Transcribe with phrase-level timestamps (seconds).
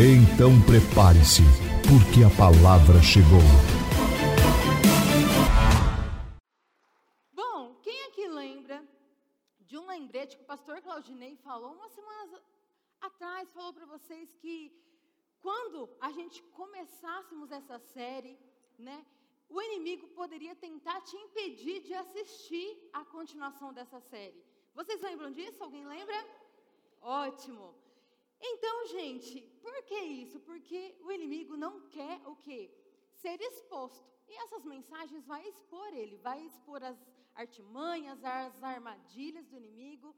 [0.00, 1.42] Então prepare-se,
[1.90, 3.42] porque a palavra chegou.
[7.32, 8.78] Bom, quem aqui lembra
[9.58, 12.30] de um lembrete que o pastor Claudinei falou umas semanas
[13.00, 14.72] atrás, falou para vocês que
[15.40, 18.38] quando a gente começássemos essa série,
[18.78, 19.04] né,
[19.48, 24.40] o inimigo poderia tentar te impedir de assistir a continuação dessa série.
[24.76, 25.60] Vocês lembram disso?
[25.60, 26.24] Alguém lembra?
[27.02, 27.87] Ótimo.
[28.40, 30.38] Então, gente, por que isso?
[30.40, 32.70] Porque o inimigo não quer o quê?
[33.10, 34.06] Ser exposto.
[34.28, 36.98] E essas mensagens vai expor ele, vai expor as
[37.34, 40.14] artimanhas, as armadilhas do inimigo.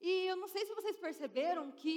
[0.00, 1.96] E eu não sei se vocês perceberam que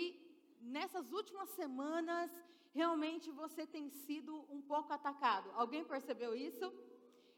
[0.59, 2.31] nessas últimas semanas
[2.73, 5.51] realmente você tem sido um pouco atacado.
[5.53, 6.73] Alguém percebeu isso?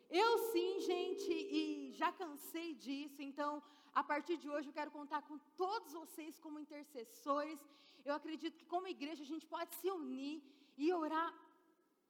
[0.10, 3.22] Eu sim, gente, e já cansei disso.
[3.22, 7.60] Então, a partir de hoje eu quero contar com todos vocês como intercessores
[8.06, 10.36] eu acredito que como igreja a gente pode se unir
[10.78, 11.32] e orar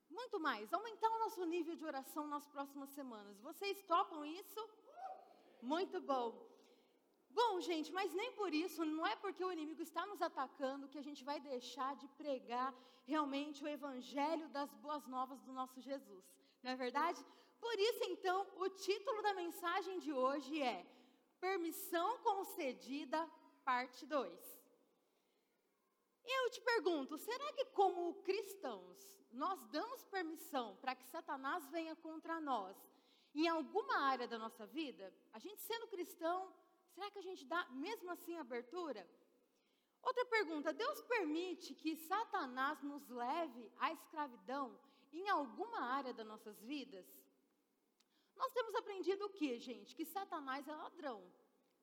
[0.09, 3.39] muito mais, aumentar o nosso nível de oração nas próximas semanas.
[3.39, 4.61] Vocês topam isso?
[5.61, 6.27] Muito bom.
[7.29, 10.99] Bom, gente, mas nem por isso, não é porque o inimigo está nos atacando que
[10.99, 12.69] a gente vai deixar de pregar
[13.05, 16.25] realmente o evangelho das boas novas do nosso Jesus.
[16.61, 17.25] Não é verdade?
[17.59, 20.85] Por isso, então, o título da mensagem de hoje é
[21.39, 23.19] Permissão concedida,
[23.65, 24.62] parte 2.
[26.25, 28.97] Eu te pergunto, será que como cristãos
[29.31, 32.77] nós damos permissão para que Satanás venha contra nós
[33.35, 35.13] em alguma área da nossa vida?
[35.33, 36.53] A gente sendo cristão,
[36.93, 39.07] será que a gente dá mesmo assim abertura?
[40.01, 44.77] Outra pergunta, Deus permite que Satanás nos leve à escravidão
[45.11, 47.05] em alguma área das nossas vidas?
[48.35, 49.95] Nós temos aprendido o que, gente?
[49.95, 51.23] Que Satanás é ladrão,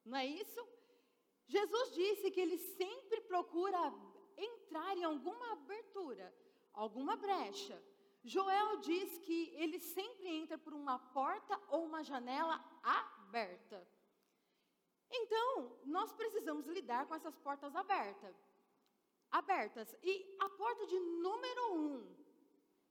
[0.04, 0.60] não é isso?
[1.46, 3.90] Jesus disse que ele sempre procura
[4.42, 6.34] entrar em alguma abertura,
[6.72, 7.82] alguma brecha.
[8.22, 13.86] Joel diz que ele sempre entra por uma porta ou uma janela aberta.
[15.10, 18.36] Então, nós precisamos lidar com essas portas abertas.
[19.30, 19.96] Abertas.
[20.02, 22.16] E a porta de número um,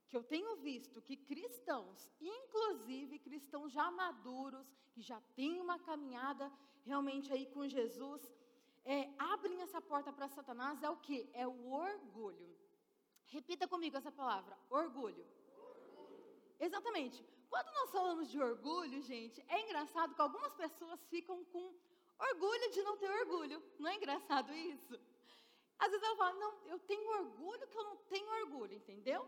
[0.08, 6.52] que eu tenho visto que cristãos, inclusive cristãos já maduros, que já têm uma caminhada
[6.84, 8.22] realmente aí com Jesus,
[8.86, 11.30] é, abrem essa porta para Satanás é o que?
[11.34, 12.50] É o orgulho.
[13.28, 15.26] Repita comigo essa palavra: orgulho.
[16.60, 17.24] Exatamente.
[17.50, 21.74] Quando nós falamos de orgulho, gente, é engraçado que algumas pessoas ficam com
[22.20, 23.64] orgulho de não ter orgulho.
[23.80, 25.00] Não é engraçado isso?
[25.80, 29.28] Às vezes ela fala, não, eu tenho orgulho que eu não tenho orgulho, entendeu?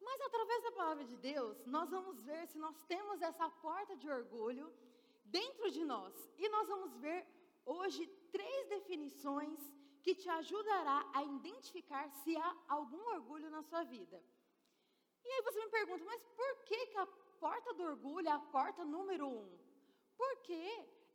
[0.00, 4.10] Mas através da palavra de Deus, nós vamos ver se nós temos essa porta de
[4.10, 4.72] orgulho
[5.24, 6.12] dentro de nós.
[6.36, 7.24] E nós vamos ver
[7.64, 8.02] hoje
[8.34, 9.58] três definições
[10.04, 14.18] que te ajudará a identificar se há algum orgulho na sua vida.
[15.24, 17.06] E aí você me pergunta, mas por que, que a
[17.44, 19.48] porta do orgulho é a porta número um?
[20.16, 20.60] Porque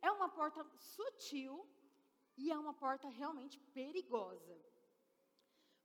[0.02, 0.64] é uma porta
[0.94, 1.54] sutil
[2.36, 4.56] e é uma porta realmente perigosa.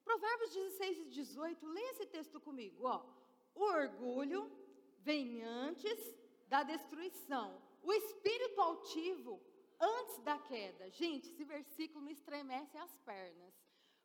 [0.04, 2.88] Provérbios 16 e 18, leia esse texto comigo.
[2.96, 2.98] Ó.
[3.56, 4.42] O orgulho
[5.00, 6.00] vem antes
[6.48, 7.62] da destruição.
[7.84, 9.34] O espírito altivo
[9.80, 10.90] antes da queda.
[10.90, 13.54] Gente, esse versículo me estremece as pernas,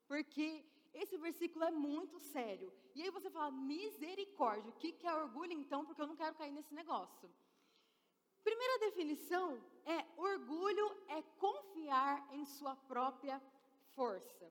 [0.07, 2.73] porque esse versículo é muito sério.
[2.95, 5.85] E aí você fala, misericórdia, o que, que é orgulho então?
[5.85, 7.31] Porque eu não quero cair nesse negócio.
[8.43, 13.41] Primeira definição é: orgulho é confiar em sua própria
[13.95, 14.51] força.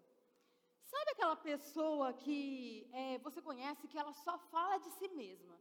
[0.83, 5.55] Sabe aquela pessoa que é, você conhece que ela só fala de si mesma?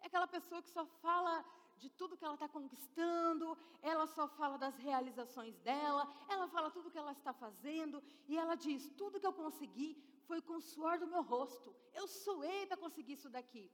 [0.00, 1.44] É aquela pessoa que só fala
[1.82, 3.46] de tudo que ela está conquistando,
[3.90, 6.02] ela só fala das realizações dela,
[6.34, 9.90] ela fala tudo que ela está fazendo, e ela diz: tudo que eu consegui
[10.28, 13.64] foi com o suor do meu rosto, eu suei para conseguir isso daqui.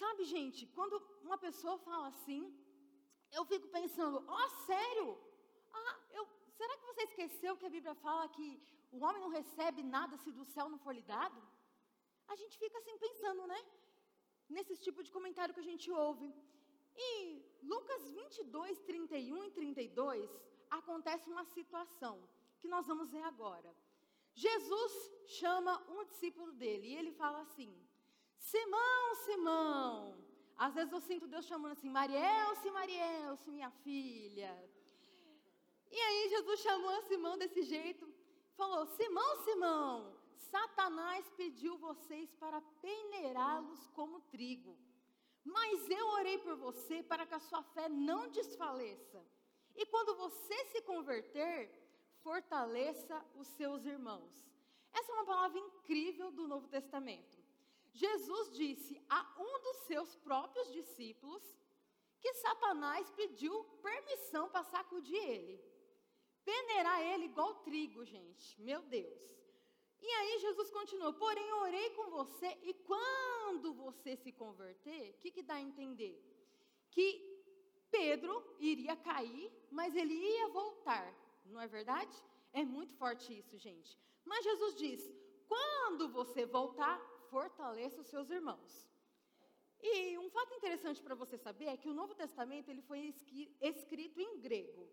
[0.00, 0.96] Sabe, gente, quando
[1.28, 2.42] uma pessoa fala assim,
[3.38, 5.08] eu fico pensando: ó, oh, sério?
[5.82, 6.24] Ah, eu,
[6.58, 8.48] será que você esqueceu que a Bíblia fala que
[8.96, 11.40] o homem não recebe nada se do céu não for lhe dado?
[12.28, 13.60] A gente fica assim pensando, né?
[14.48, 16.28] Nesse tipo de comentário que a gente ouve.
[16.96, 20.30] E Lucas 22, 31 e 32,
[20.70, 22.22] acontece uma situação
[22.60, 23.74] que nós vamos ver agora.
[24.34, 24.92] Jesus
[25.26, 27.74] chama um discípulo dele e ele fala assim:
[28.38, 30.26] Simão, Simão.
[30.56, 34.52] Às vezes eu sinto Deus chamando assim: Marielce, Marielce, minha filha.
[35.90, 38.06] E aí Jesus chamou Simão desse jeito,
[38.56, 40.16] falou: Simão, Simão,
[40.50, 44.76] Satanás pediu vocês para peneirá-los como trigo.
[45.46, 49.24] Mas eu orei por você para que a sua fé não desfaleça.
[49.76, 51.70] E quando você se converter,
[52.22, 54.34] fortaleça os seus irmãos.
[54.92, 57.38] Essa é uma palavra incrível do Novo Testamento.
[57.92, 61.42] Jesus disse a um dos seus próprios discípulos
[62.20, 65.62] que Satanás pediu permissão para sacudir ele.
[66.44, 68.60] Peneirar ele igual trigo, gente.
[68.60, 69.22] Meu Deus.
[70.00, 75.30] E aí Jesus continuou: Porém, orei com você, e quando você se converter, o que,
[75.30, 76.22] que dá a entender?
[76.90, 77.06] Que
[77.90, 81.14] Pedro iria cair, mas ele ia voltar,
[81.46, 82.16] não é verdade?
[82.52, 83.98] É muito forte isso, gente.
[84.24, 85.00] Mas Jesus diz:
[85.46, 86.98] quando você voltar,
[87.30, 88.86] fortaleça os seus irmãos.
[89.80, 93.14] E um fato interessante para você saber é que o Novo Testamento ele foi
[93.60, 94.88] escrito em grego.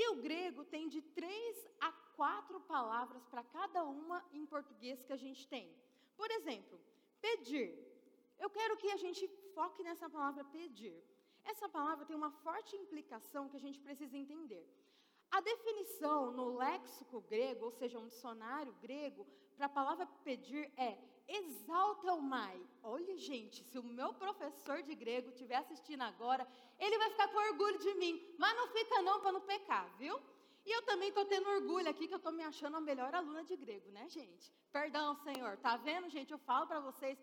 [0.00, 5.12] E o grego tem de três a quatro palavras para cada uma em português que
[5.12, 5.66] a gente tem.
[6.16, 6.78] Por exemplo,
[7.20, 7.68] pedir.
[8.38, 10.96] Eu quero que a gente foque nessa palavra pedir.
[11.44, 14.64] Essa palavra tem uma forte implicação que a gente precisa entender.
[15.30, 19.26] A definição no léxico grego, ou seja, um dicionário grego,
[19.56, 22.60] para a palavra pedir é exalta o mai.
[22.82, 26.46] Olha, gente, se o meu professor de grego estiver assistindo agora,
[26.78, 28.34] ele vai ficar com orgulho de mim.
[28.38, 30.20] Mas não fica não para não pecar, viu?
[30.64, 33.44] E eu também estou tendo orgulho aqui que eu estou me achando a melhor aluna
[33.44, 34.52] de grego, né, gente?
[34.72, 35.56] Perdão, Senhor.
[35.58, 36.32] Tá vendo, gente?
[36.32, 37.16] Eu falo para vocês,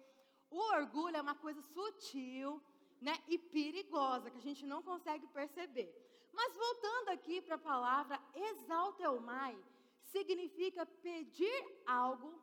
[0.49, 2.61] o orgulho é uma coisa sutil,
[3.01, 5.91] né, e perigosa que a gente não consegue perceber.
[6.31, 9.57] Mas voltando aqui para a palavra exalta o mai,
[10.03, 12.41] significa pedir algo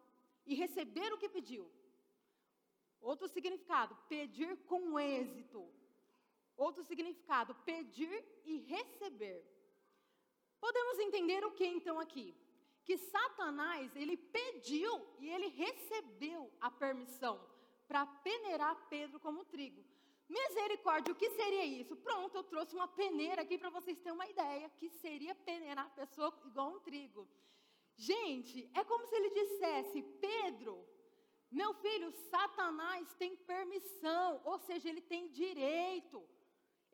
[0.51, 1.65] e receber o que pediu.
[3.01, 5.63] Outro significado, pedir com êxito.
[6.57, 9.41] Outro significado, pedir e receber.
[10.65, 12.29] Podemos entender o que então aqui?
[12.85, 17.41] Que Satanás, ele pediu e ele recebeu a permissão
[17.87, 19.83] para peneirar Pedro como trigo.
[20.29, 21.95] Misericórdia, o que seria isso?
[21.97, 25.91] Pronto, eu trouxe uma peneira aqui para vocês terem uma ideia, que seria peneirar a
[25.91, 27.27] pessoa igual um trigo.
[28.09, 30.75] Gente, é como se ele dissesse: Pedro,
[31.51, 36.19] meu filho, Satanás tem permissão, ou seja, ele tem direito.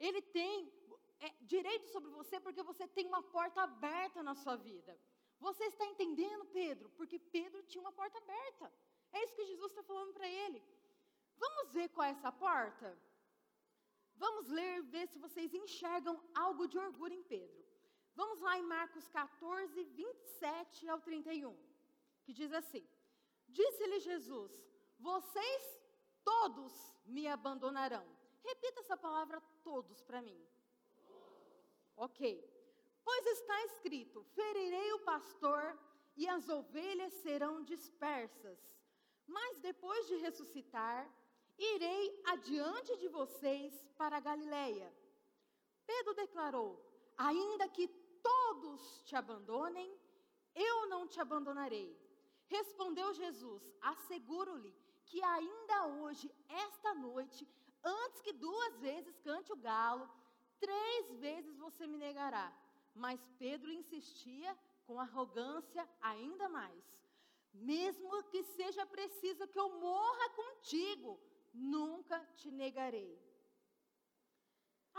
[0.06, 0.72] Ele tem
[1.20, 4.98] é, direito sobre você porque você tem uma porta aberta na sua vida.
[5.38, 6.90] Você está entendendo, Pedro?
[6.96, 8.72] Porque Pedro tinha uma porta aberta.
[9.12, 10.60] É isso que Jesus está falando para ele.
[11.36, 12.88] Vamos ver qual é essa porta?
[14.16, 17.65] Vamos ler, ver se vocês enxergam algo de orgulho em Pedro.
[18.16, 21.54] Vamos lá em Marcos 14, 27 ao 31,
[22.24, 22.84] que diz assim:
[23.46, 24.52] Disse-lhe Jesus:
[24.98, 25.80] Vocês
[26.24, 26.72] todos
[27.04, 28.06] me abandonarão.
[28.42, 30.40] Repita essa palavra todos para mim.
[31.94, 32.20] Ok.
[33.04, 35.78] Pois está escrito: Ferirei o pastor
[36.16, 38.58] e as ovelhas serão dispersas.
[39.26, 41.06] Mas depois de ressuscitar,
[41.58, 44.90] irei adiante de vocês para a Galileia.
[45.86, 46.70] Pedro declarou:
[47.18, 47.88] Ainda que
[48.56, 49.90] todos te abandonem,
[50.54, 51.96] eu não te abandonarei.
[52.46, 57.46] Respondeu Jesus: Asseguro-lhe que ainda hoje, esta noite,
[57.84, 60.08] antes que duas vezes cante o galo,
[60.58, 62.52] três vezes você me negará.
[62.94, 66.84] Mas Pedro insistia com arrogância ainda mais.
[67.52, 71.18] Mesmo que seja preciso que eu morra contigo,
[71.52, 73.18] nunca te negarei.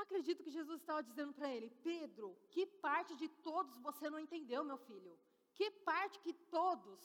[0.04, 4.64] Acredito que Jesus estava dizendo para ele: Pedro, que parte de todos você não entendeu,
[4.64, 5.14] meu filho?
[5.54, 7.00] Que parte que todos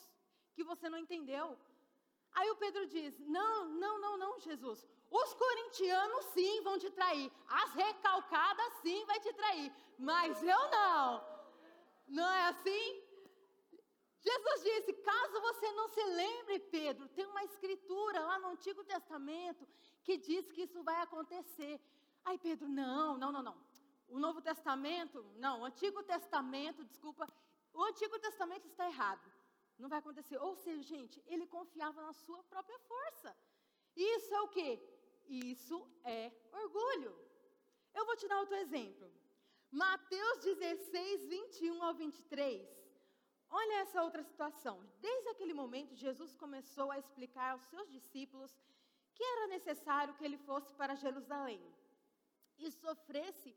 [0.54, 1.46] que você não entendeu?
[2.34, 4.86] Aí o Pedro diz: Não, não, não, não, Jesus.
[5.10, 7.30] Os corintianos sim vão te trair.
[7.62, 9.72] As recalcadas sim vai te trair.
[9.98, 11.06] Mas eu não.
[12.08, 12.84] Não é assim?
[14.28, 19.66] Jesus disse: caso você não se lembre, Pedro, tem uma escritura lá no Antigo Testamento
[20.04, 21.80] que diz que isso vai acontecer.
[22.24, 23.56] Aí Pedro, não, não, não, não.
[24.08, 27.26] O Novo Testamento, não, o Antigo Testamento, desculpa,
[27.72, 29.26] o Antigo Testamento está errado.
[29.78, 30.36] Não vai acontecer.
[30.36, 33.34] Ou seja, gente, ele confiava na sua própria força.
[33.96, 34.70] Isso é o quê?
[35.28, 37.12] Isso é orgulho.
[37.94, 39.10] Eu vou te dar outro exemplo.
[39.70, 42.68] Mateus 16, 21 ao 23.
[43.48, 44.76] Olha essa outra situação.
[45.00, 48.52] Desde aquele momento, Jesus começou a explicar aos seus discípulos
[49.14, 51.62] que era necessário que ele fosse para Jerusalém
[52.62, 53.54] e sofresse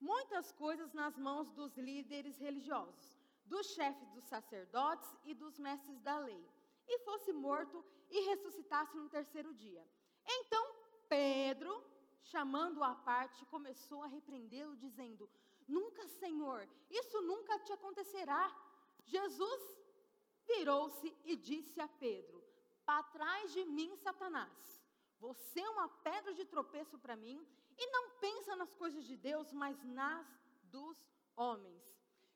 [0.00, 6.18] muitas coisas nas mãos dos líderes religiosos, dos chefes dos sacerdotes e dos mestres da
[6.18, 6.44] lei,
[6.86, 9.86] e fosse morto e ressuscitasse no terceiro dia.
[10.26, 10.74] Então
[11.08, 11.82] Pedro,
[12.22, 15.28] chamando-o à parte, começou a repreendê-lo, dizendo:
[15.66, 18.54] Nunca, Senhor, isso nunca te acontecerá.
[19.04, 19.78] Jesus
[20.46, 22.42] virou-se e disse a Pedro:
[22.84, 24.78] Para trás de mim, Satanás.
[25.18, 27.44] Você é uma pedra de tropeço para mim
[27.76, 30.26] e não pensa nas coisas de Deus, mas nas
[30.74, 30.96] dos
[31.36, 31.84] homens.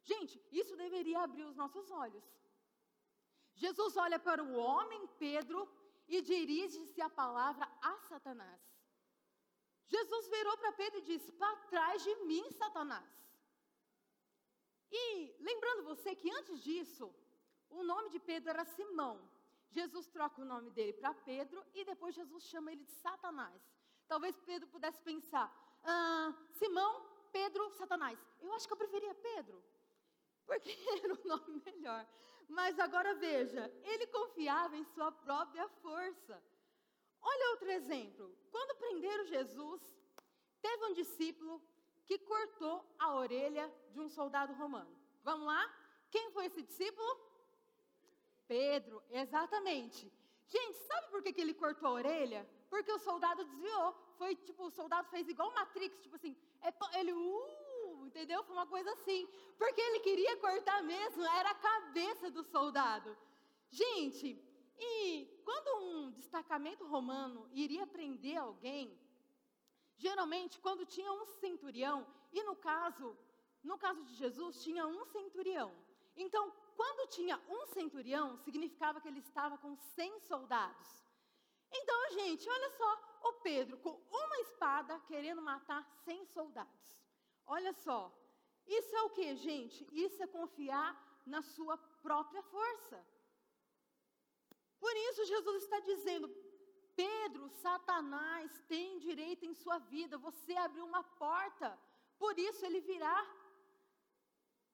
[0.02, 2.24] Gente, isso deveria abrir os nossos olhos.
[3.54, 5.60] Jesus olha para o homem Pedro
[6.08, 8.60] e dirige-se a palavra a Satanás.
[9.86, 13.10] Jesus virou para Pedro e disse: Para trás de mim, Satanás.
[14.90, 17.14] E lembrando você que antes disso,
[17.70, 19.16] o nome de Pedro era Simão.
[19.70, 23.60] Jesus troca o nome dele para Pedro e depois Jesus chama ele de Satanás.
[24.06, 25.48] Talvez Pedro pudesse pensar:
[25.84, 28.18] ah, Simão, Pedro, Satanás.
[28.40, 29.62] Eu acho que eu preferia Pedro,
[30.46, 30.70] porque
[31.02, 32.06] era o nome melhor.
[32.48, 36.42] Mas agora veja, ele confiava em sua própria força.
[37.20, 38.36] Olha outro exemplo.
[38.50, 39.80] Quando prenderam Jesus,
[40.60, 41.62] teve um discípulo
[42.04, 44.94] que cortou a orelha de um soldado romano.
[45.22, 45.62] Vamos lá?
[46.10, 47.10] Quem foi esse discípulo?
[48.46, 50.12] Pedro, exatamente.
[50.48, 52.46] Gente, sabe por que, que ele cortou a orelha?
[52.68, 53.94] Porque o soldado desviou.
[54.22, 58.44] Foi tipo, o soldado fez igual Matrix, tipo assim, é ele, uh, entendeu?
[58.44, 59.28] Foi uma coisa assim.
[59.58, 63.16] Porque ele queria cortar mesmo, era a cabeça do soldado.
[63.68, 64.40] Gente,
[64.78, 68.96] e quando um destacamento romano iria prender alguém,
[69.96, 73.18] geralmente quando tinha um centurião, e no caso,
[73.60, 75.74] no caso de Jesus, tinha um centurião.
[76.14, 81.01] Então, quando tinha um centurião, significava que ele estava com 100 soldados.
[81.72, 82.90] Então, gente, olha só,
[83.28, 86.98] o Pedro com uma espada querendo matar 100 soldados.
[87.46, 88.00] Olha só,
[88.66, 89.86] isso é o que, gente?
[89.92, 90.90] Isso é confiar
[91.26, 91.76] na sua
[92.06, 93.04] própria força.
[94.78, 96.28] Por isso, Jesus está dizendo:
[96.94, 101.78] Pedro, Satanás tem direito em sua vida, você abriu uma porta,
[102.18, 103.18] por isso ele virá.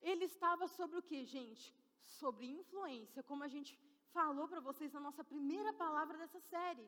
[0.01, 1.75] Ele estava sobre o que, gente?
[2.19, 3.77] Sobre influência, como a gente
[4.17, 6.87] falou para vocês na nossa primeira palavra dessa série.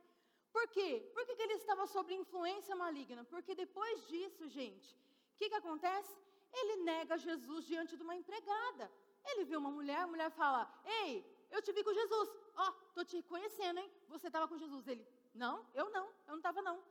[0.51, 0.89] Por quê?
[1.13, 3.23] Por que, que ele estava sob influência maligna?
[3.23, 4.89] Porque depois disso, gente,
[5.33, 6.13] o que, que acontece?
[6.59, 8.91] Ele nega Jesus diante de uma empregada.
[9.29, 10.61] Ele vê uma mulher, a mulher fala:
[11.01, 12.29] Ei, eu te vi com Jesus.
[12.57, 13.91] Ó, oh, tô te conhecendo, hein?
[14.09, 14.87] Você estava com Jesus.
[14.87, 16.83] Ele: Não, eu não, eu não estava não.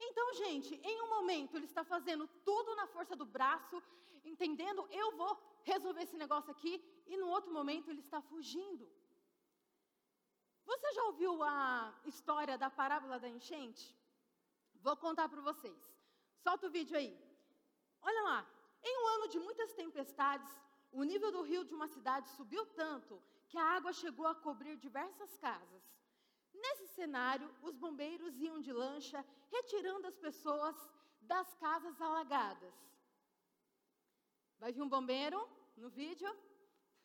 [0.00, 3.82] Então, gente, em um momento ele está fazendo tudo na força do braço,
[4.24, 8.88] entendendo, eu vou resolver esse negócio aqui, e no outro momento ele está fugindo.
[10.70, 13.84] Você já ouviu a história da parábola da enchente?
[14.86, 15.82] Vou contar para vocês.
[16.44, 17.12] Solta o vídeo aí.
[18.02, 18.38] Olha lá.
[18.88, 20.50] Em um ano de muitas tempestades,
[20.92, 23.14] o nível do rio de uma cidade subiu tanto
[23.48, 25.82] que a água chegou a cobrir diversas casas.
[26.62, 30.76] Nesse cenário, os bombeiros iam de lancha, retirando as pessoas
[31.32, 32.74] das casas alagadas.
[34.58, 35.40] Vai vir um bombeiro
[35.76, 36.30] no vídeo?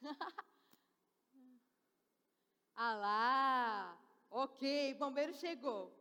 [2.76, 3.98] Ah lá,
[4.30, 5.94] ok, bombeiro chegou.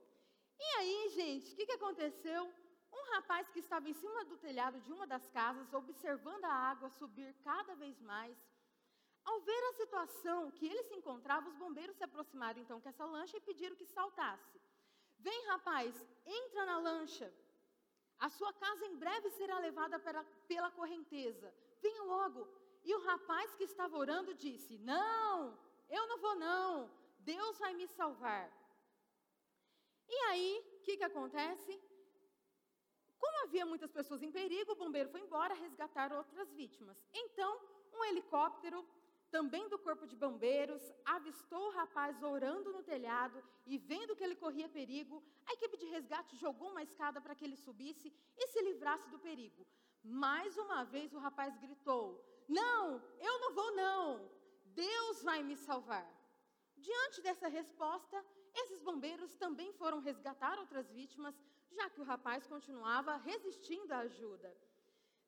[0.58, 2.52] E aí, gente, o que, que aconteceu?
[2.92, 6.88] Um rapaz que estava em cima do telhado de uma das casas, observando a água
[6.90, 8.36] subir cada vez mais,
[9.24, 13.04] ao ver a situação que ele se encontrava, os bombeiros se aproximaram então com essa
[13.04, 14.60] lancha e pediram que saltasse.
[15.18, 15.94] Vem, rapaz,
[16.26, 17.32] entra na lancha.
[18.18, 21.54] A sua casa em breve será levada pela, pela correnteza.
[21.80, 22.48] Venha logo.
[22.84, 25.56] E o rapaz que estava orando disse: Não,
[25.98, 26.68] eu não vou, não.
[27.32, 28.44] Deus vai me salvar.
[30.08, 31.72] E aí, o que, que acontece?
[33.22, 36.98] Como havia muitas pessoas em perigo, o bombeiro foi embora resgatar outras vítimas.
[37.22, 37.50] Então,
[37.98, 38.78] um helicóptero,
[39.30, 44.36] também do corpo de bombeiros, avistou o rapaz orando no telhado e vendo que ele
[44.36, 48.60] corria perigo, a equipe de resgate jogou uma escada para que ele subisse e se
[48.62, 49.66] livrasse do perigo.
[50.02, 52.04] Mais uma vez o rapaz gritou:
[52.48, 54.41] Não, eu não vou, não.
[54.74, 56.08] Deus vai me salvar.
[56.76, 58.24] Diante dessa resposta,
[58.54, 61.34] esses bombeiros também foram resgatar outras vítimas,
[61.70, 64.50] já que o rapaz continuava resistindo à ajuda.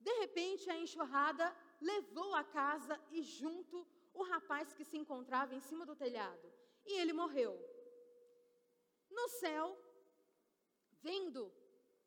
[0.00, 1.46] De repente, a enxurrada
[1.80, 6.52] levou a casa e junto o rapaz que se encontrava em cima do telhado,
[6.84, 7.52] e ele morreu.
[9.10, 9.66] No céu,
[11.02, 11.52] vendo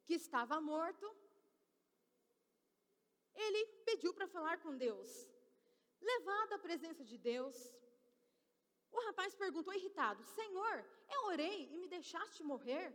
[0.06, 1.08] que estava morto,
[3.34, 5.10] ele pediu para falar com Deus.
[6.02, 7.56] Levado à presença de Deus,
[8.92, 12.94] o rapaz perguntou irritado: Senhor, eu orei e me deixaste morrer?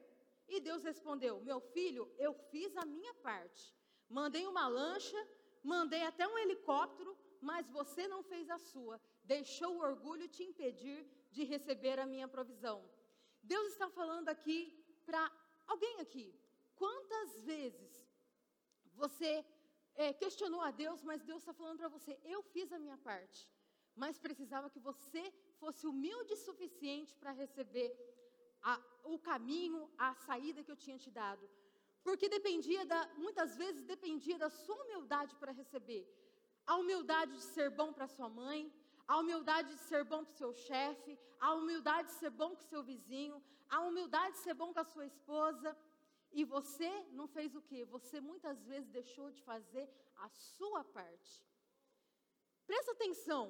[0.48, 3.74] E Deus respondeu: Meu filho, eu fiz a minha parte.
[4.08, 5.28] Mandei uma lancha,
[5.62, 9.00] mandei até um helicóptero mas você não fez a sua.
[9.24, 12.88] Deixou o orgulho te impedir de receber a minha provisão.
[13.42, 14.60] Deus está falando aqui
[15.04, 15.30] para
[15.66, 16.32] alguém aqui.
[16.76, 18.08] Quantas vezes
[18.94, 19.44] você
[19.94, 23.48] é, questionou a Deus, mas Deus está falando para você: eu fiz a minha parte,
[23.94, 25.22] mas precisava que você
[25.58, 27.90] fosse humilde o suficiente para receber
[28.62, 31.48] a, o caminho, a saída que eu tinha te dado.
[32.02, 36.04] Porque dependia da, muitas vezes dependia da sua humildade para receber.
[36.66, 38.72] A humildade de ser bom para sua mãe,
[39.06, 42.62] a humildade de ser bom para o seu chefe, a humildade de ser bom com
[42.62, 45.76] o seu vizinho, a humildade de ser bom com a sua esposa.
[46.32, 47.84] E você não fez o quê?
[47.96, 49.86] Você muitas vezes deixou de fazer
[50.16, 51.34] a sua parte.
[52.66, 53.44] Presta atenção,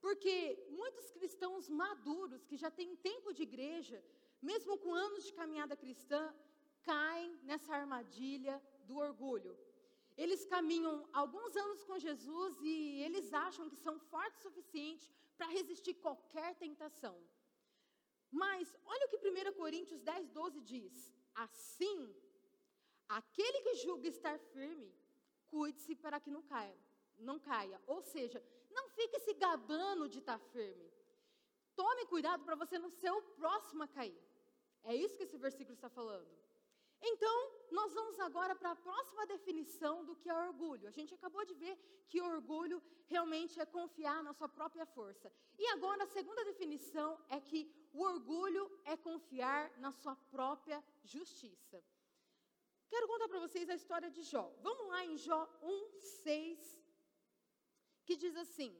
[0.00, 0.32] porque
[0.70, 4.02] muitos cristãos maduros que já têm tempo de igreja,
[4.40, 6.22] mesmo com anos de caminhada cristã,
[6.82, 9.54] caem nessa armadilha do orgulho.
[10.16, 15.48] Eles caminham alguns anos com Jesus e eles acham que são fortes o suficiente para
[15.48, 17.16] resistir qualquer tentação.
[18.30, 22.14] Mas olha o que 1 Coríntios 10, 12 diz: Assim,
[23.08, 24.92] aquele que julga estar firme,
[25.48, 26.76] cuide-se para que não caia,
[27.18, 27.80] não caia.
[27.86, 30.92] Ou seja, não fique se gabando de estar firme.
[31.74, 34.20] Tome cuidado para você não ser o próximo a cair.
[34.84, 36.43] É isso que esse versículo está falando.
[37.12, 37.36] Então,
[37.70, 40.88] nós vamos agora para a próxima definição do que é orgulho.
[40.88, 41.74] A gente acabou de ver
[42.08, 45.30] que orgulho realmente é confiar na sua própria força.
[45.58, 47.60] E agora a segunda definição é que
[47.92, 51.84] o orgulho é confiar na sua própria justiça.
[52.88, 54.46] Quero contar para vocês a história de Jó.
[54.62, 56.80] Vamos lá em Jó 1, 6,
[58.06, 58.72] que diz assim: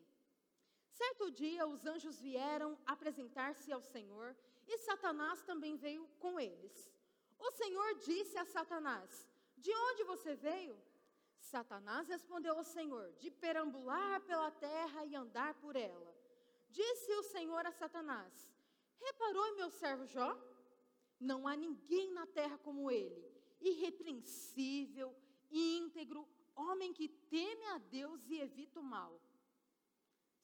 [0.88, 6.74] Certo dia os anjos vieram apresentar-se ao Senhor e Satanás também veio com eles.
[7.38, 10.76] O Senhor disse a Satanás: De onde você veio?
[11.38, 16.14] Satanás respondeu ao Senhor: De perambular pela terra e andar por ela.
[16.70, 18.50] Disse o Senhor a Satanás:
[18.98, 20.36] Reparou em meu servo Jó?
[21.20, 23.24] Não há ninguém na terra como ele,
[23.60, 25.14] irrepreensível,
[25.50, 29.20] íntegro, homem que teme a Deus e evita o mal.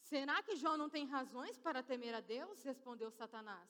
[0.00, 2.62] Será que Jó não tem razões para temer a Deus?
[2.62, 3.68] Respondeu Satanás.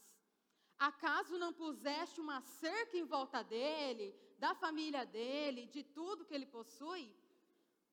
[0.88, 4.06] Acaso não puseste uma cerca em volta dele,
[4.38, 7.14] da família dele, de tudo que ele possui?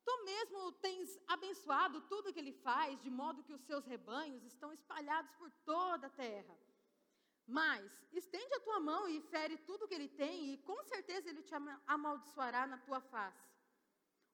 [0.05, 4.71] Tu mesmo tens abençoado tudo que ele faz, de modo que os seus rebanhos estão
[4.71, 6.57] espalhados por toda a terra.
[7.45, 11.43] Mas estende a tua mão e fere tudo que ele tem, e com certeza ele
[11.43, 11.53] te
[11.85, 13.49] amaldiçoará na tua face.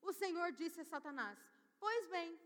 [0.00, 1.36] O Senhor disse a Satanás:
[1.80, 2.38] Pois bem,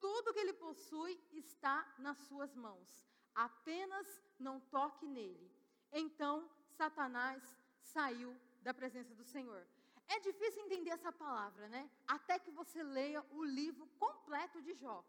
[0.00, 4.06] tudo que ele possui está nas suas mãos apenas
[4.38, 5.50] não toque nele.
[5.92, 7.42] Então Satanás
[7.80, 9.66] saiu da presença do Senhor.
[10.08, 11.90] É difícil entender essa palavra, né?
[12.06, 15.04] Até que você leia o livro completo de Jó.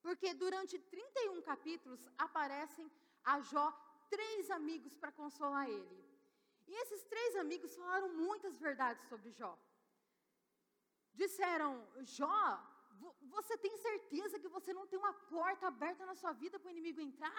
[0.00, 2.90] Porque durante 31 capítulos aparecem
[3.24, 3.66] a Jó
[4.10, 6.04] três amigos para consolar ele.
[6.66, 9.58] E esses três amigos falaram muitas verdades sobre Jó.
[11.14, 12.44] Disseram: Jó,
[13.36, 16.74] você tem certeza que você não tem uma porta aberta na sua vida para o
[16.76, 17.38] inimigo entrar?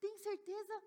[0.00, 0.82] Tem certeza?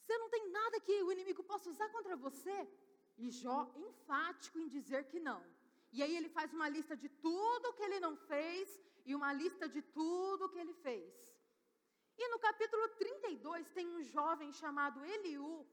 [0.00, 2.56] Você não tem nada que o inimigo possa usar contra você?
[3.18, 5.42] E Jó, enfático em dizer que não.
[5.92, 9.68] E aí ele faz uma lista de tudo que ele não fez e uma lista
[9.68, 11.14] de tudo que ele fez.
[12.18, 15.66] E no capítulo 32 tem um jovem chamado Eliú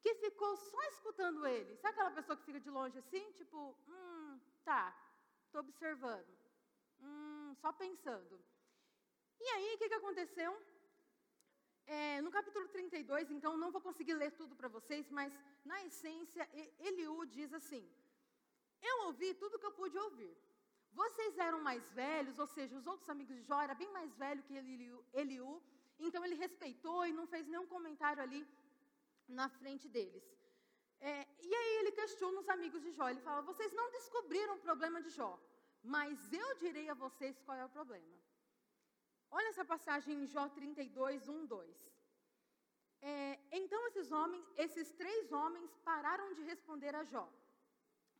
[0.00, 1.76] que ficou só escutando ele.
[1.76, 4.94] Sabe aquela pessoa que fica de longe assim, tipo, hum, tá,
[5.54, 6.32] Estou observando.
[7.00, 8.34] Hum, só pensando.
[9.40, 10.50] E aí, o que, que aconteceu?
[11.86, 15.32] É, no capítulo 32, então, não vou conseguir ler tudo para vocês, mas,
[15.64, 16.48] na essência,
[16.80, 17.88] Eliú diz assim:
[18.82, 20.36] Eu ouvi tudo que eu pude ouvir.
[20.90, 24.44] Vocês eram mais velhos, ou seja, os outros amigos de Jó eram bem mais velhos
[24.48, 25.62] que Eliú, Eliú,
[26.00, 28.44] então ele respeitou e não fez nenhum comentário ali
[29.28, 30.24] na frente deles.
[31.10, 31.14] É,
[31.48, 33.06] e aí ele questiona os amigos de Jó.
[33.08, 35.32] Ele fala: Vocês não descobriram o problema de Jó,
[35.82, 38.14] mas eu direi a vocês qual é o problema.
[39.30, 41.94] Olha essa passagem em Jó 32, 1, 2.
[43.02, 47.26] É, então esses homens, esses três homens pararam de responder a Jó,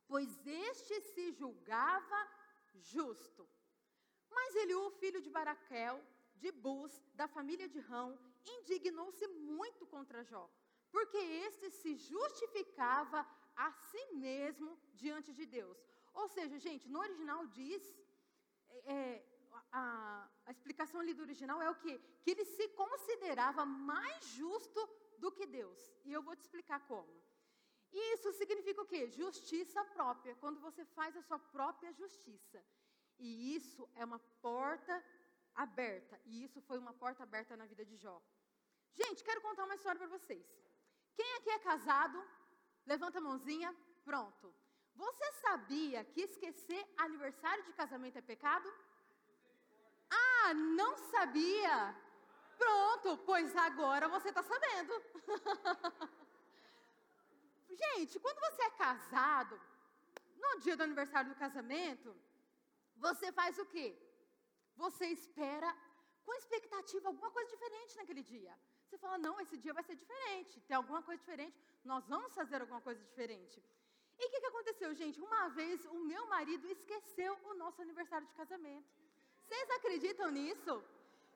[0.07, 2.19] pois este se julgava
[2.75, 3.49] justo.
[4.29, 5.99] Mas Eliú, filho de Baraquel,
[6.35, 8.09] de Bus, da família de Rão,
[8.45, 10.47] indignou-se muito contra Jó
[10.91, 15.77] porque este se justificava a si mesmo diante de Deus.
[16.13, 17.83] Ou seja, gente, no original diz,
[18.69, 19.25] é, é,
[19.71, 21.97] a, a, explicação ali do original é o que?
[22.23, 24.81] Que ele se considerava mais justo
[25.17, 25.79] do que Deus.
[26.03, 27.13] E eu vou te explicar como.
[27.91, 29.07] E isso significa o quê?
[29.09, 32.63] Justiça própria, quando você faz a sua própria justiça.
[33.17, 35.03] E isso é uma porta
[35.53, 36.19] aberta.
[36.25, 38.21] E isso foi uma porta aberta na vida de Jó.
[38.93, 40.45] Gente, quero contar uma história para vocês.
[41.15, 42.23] Quem aqui é casado?
[42.85, 43.75] Levanta a mãozinha.
[44.03, 44.53] Pronto.
[44.95, 48.71] Você sabia que esquecer aniversário de casamento é pecado?
[50.09, 51.95] Ah, não sabia?
[52.57, 54.93] Pronto, pois agora você está sabendo.
[57.83, 59.59] Gente, quando você é casado,
[60.43, 62.15] no dia do aniversário do casamento,
[62.95, 63.87] você faz o quê?
[64.77, 65.75] Você espera
[66.25, 68.53] com expectativa alguma coisa diferente naquele dia.
[68.85, 72.61] Você fala, não, esse dia vai ser diferente, tem alguma coisa diferente, nós vamos fazer
[72.61, 73.61] alguma coisa diferente.
[74.17, 75.19] E o que, que aconteceu, gente?
[75.19, 78.87] Uma vez o meu marido esqueceu o nosso aniversário de casamento.
[79.43, 80.83] Vocês acreditam nisso?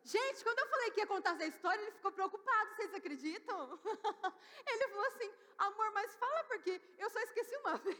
[0.03, 3.79] Gente, quando eu falei que ia contar essa história, ele ficou preocupado, vocês acreditam?
[4.65, 7.97] ele falou assim, amor, mas fala porque eu só esqueci uma vez.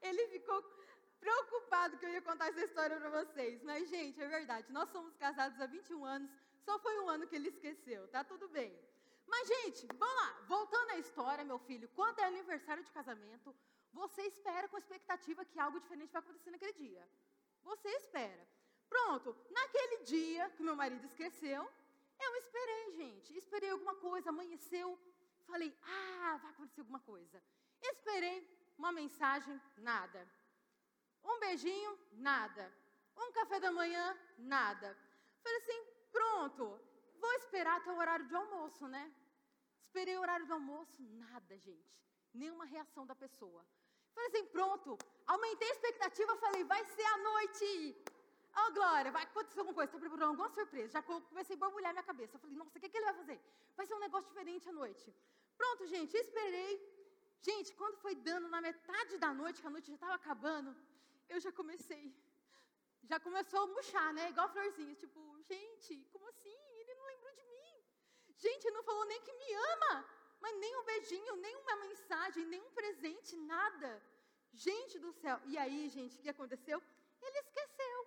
[0.00, 0.62] ele ficou
[1.20, 3.62] preocupado que eu ia contar essa história para vocês.
[3.62, 6.30] Mas, gente, é verdade, nós somos casados há 21 anos,
[6.66, 8.72] só foi um ano que ele esqueceu, tá tudo bem.
[9.26, 13.54] Mas, gente, vamos lá, voltando à história, meu filho, quando é aniversário de casamento,
[13.92, 17.08] você espera com expectativa que algo diferente vai acontecer naquele dia.
[17.62, 18.46] Você espera.
[18.88, 21.62] Pronto, naquele dia que meu marido esqueceu,
[22.18, 23.36] eu esperei, gente.
[23.36, 24.98] Esperei alguma coisa, amanheceu.
[25.46, 27.42] Falei, ah, vai acontecer alguma coisa.
[27.80, 28.36] Esperei
[28.76, 30.28] uma mensagem, nada.
[31.24, 32.72] Um beijinho, nada.
[33.16, 34.04] Um café da manhã,
[34.38, 34.96] nada.
[35.42, 35.80] Falei assim,
[36.12, 36.64] pronto,
[37.18, 39.04] vou esperar até o horário de almoço, né?
[39.86, 41.92] Esperei o horário do almoço, nada, gente.
[42.32, 43.64] Nenhuma reação da pessoa.
[44.14, 47.68] Falei assim, pronto, aumentei a expectativa, falei, vai ser a noite.
[48.60, 50.88] Oh, Glória, vai acontecer alguma coisa, está preparando alguma surpresa.
[50.88, 52.38] Já comecei a borbulhar minha cabeça.
[52.38, 53.40] Falei, nossa, o que, que ele vai fazer?
[53.76, 55.14] Vai ser um negócio diferente à noite.
[55.56, 56.72] Pronto, gente, esperei.
[57.40, 60.76] Gente, quando foi dando na metade da noite, que a noite já estava acabando,
[61.28, 62.14] eu já comecei.
[63.04, 64.30] Já começou a murchar, né?
[64.30, 64.94] Igual florzinha.
[64.94, 66.58] Tipo, gente, como assim?
[66.80, 67.84] Ele não lembrou de mim.
[68.36, 70.04] Gente, ele não falou nem que me ama.
[70.40, 74.02] Mas nem um beijinho, nem uma mensagem, nem um presente, nada.
[74.52, 75.38] Gente do céu.
[75.46, 76.82] E aí, gente, o que aconteceu?
[77.20, 77.98] Ele esqueceu.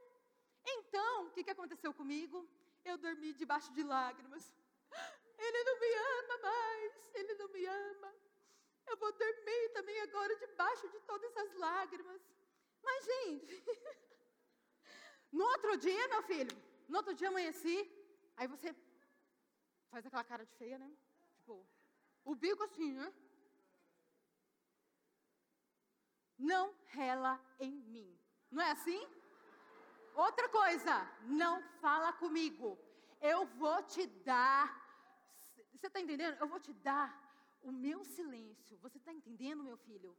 [0.66, 2.48] Então, o que, que aconteceu comigo?
[2.84, 4.52] Eu dormi debaixo de lágrimas.
[5.46, 8.16] Ele não me ama mais, ele não me ama.
[8.86, 12.22] Eu vou dormir também agora debaixo de todas as lágrimas.
[12.82, 13.64] Mas, gente,
[15.32, 16.56] no outro dia, meu filho,
[16.94, 17.78] no outro dia amanheci,
[18.38, 18.70] aí você
[19.90, 20.90] faz aquela cara de feia, né?
[21.38, 21.56] Tipo,
[22.24, 23.12] o bico assim, né?
[26.38, 26.66] Não
[26.98, 28.16] rela em mim.
[28.52, 29.02] Não é assim?
[30.14, 30.94] Outra coisa,
[31.42, 32.78] não fala comigo.
[33.20, 34.68] Eu vou te dar.
[35.72, 36.38] Você está entendendo?
[36.40, 37.10] Eu vou te dar
[37.64, 38.78] o meu silêncio.
[38.86, 40.16] Você está entendendo, meu filho?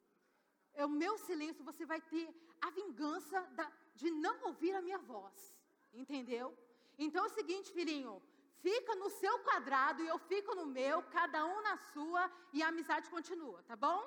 [0.73, 1.63] É o meu silêncio.
[1.63, 2.29] Você vai ter
[2.61, 5.55] a vingança da, de não ouvir a minha voz.
[5.93, 6.53] Entendeu?
[6.99, 8.23] Então é o seguinte, filhinho.
[8.61, 12.69] Fica no seu quadrado e eu fico no meu, cada um na sua, e a
[12.69, 14.01] amizade continua, tá bom?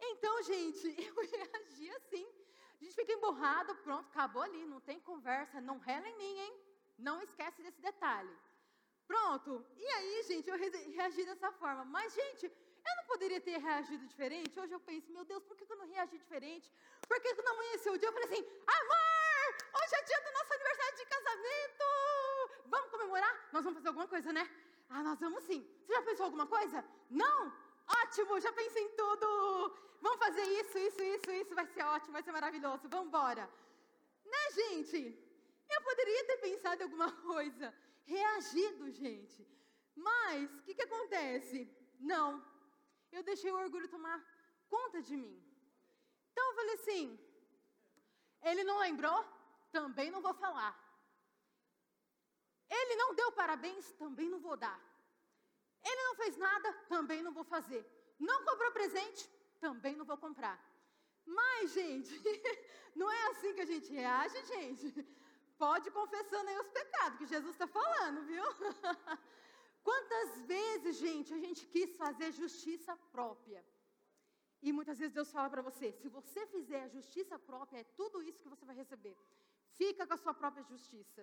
[0.00, 2.26] Então, gente, eu reagi assim.
[2.80, 6.54] A gente fica emburrado, pronto, acabou ali, não tem conversa, não rela em mim, hein?
[6.98, 8.34] Não esquece desse detalhe.
[9.06, 11.84] Pronto, e aí, gente, eu reagi dessa forma.
[11.84, 12.46] Mas, gente,
[12.88, 14.58] eu não poderia ter reagido diferente?
[14.60, 16.70] Hoje eu penso, meu Deus, por que eu não reagi diferente?
[17.08, 18.08] Por que não amanheceu o dia?
[18.08, 18.44] Eu falei assim,
[18.78, 19.07] amor,
[19.80, 21.84] hoje é dia do nosso aniversário de casamento.
[22.66, 23.34] Vamos comemorar?
[23.52, 24.44] Nós vamos fazer alguma coisa, né?
[24.88, 25.60] Ah, nós vamos sim.
[25.84, 26.84] Você já pensou alguma coisa?
[27.10, 27.52] Não?
[28.02, 29.28] Ótimo, já pensei em tudo.
[30.00, 31.54] Vamos fazer isso, isso, isso, isso.
[31.54, 32.88] Vai ser ótimo, vai ser maravilhoso.
[32.88, 33.48] Vamos embora.
[34.24, 34.98] Né, gente?
[35.70, 39.46] Eu poderia ter pensado em alguma coisa, reagido, gente.
[39.94, 41.70] Mas, o que, que acontece?
[41.98, 42.28] Não.
[43.10, 44.18] Eu deixei o orgulho tomar
[44.68, 45.36] conta de mim.
[46.30, 47.18] Então eu falei assim:
[48.42, 49.18] ele não lembrou?
[49.70, 50.72] Também não vou falar.
[52.68, 53.90] Ele não deu parabéns?
[53.92, 54.78] Também não vou dar.
[55.82, 57.82] Ele não fez nada, também não vou fazer.
[58.18, 59.28] Não comprou presente,
[59.60, 60.56] também não vou comprar.
[61.24, 62.12] Mas, gente,
[62.96, 64.86] não é assim que a gente reage, gente.
[65.56, 68.44] Pode confessando aí os pecados que Jesus está falando, viu?
[69.82, 73.64] Quantas vezes, gente, a gente quis fazer justiça própria?
[74.60, 78.22] E muitas vezes Deus fala para você: se você fizer a justiça própria, é tudo
[78.22, 79.16] isso que você vai receber.
[79.80, 81.22] Fica com a sua própria justiça.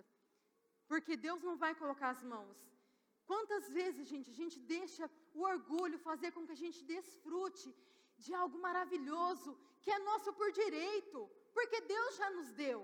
[0.91, 2.57] Porque Deus não vai colocar as mãos.
[3.29, 5.05] Quantas vezes, gente, a gente deixa
[5.37, 7.69] o orgulho fazer com que a gente desfrute
[8.23, 11.19] de algo maravilhoso, que é nosso por direito,
[11.55, 12.79] porque Deus já nos deu.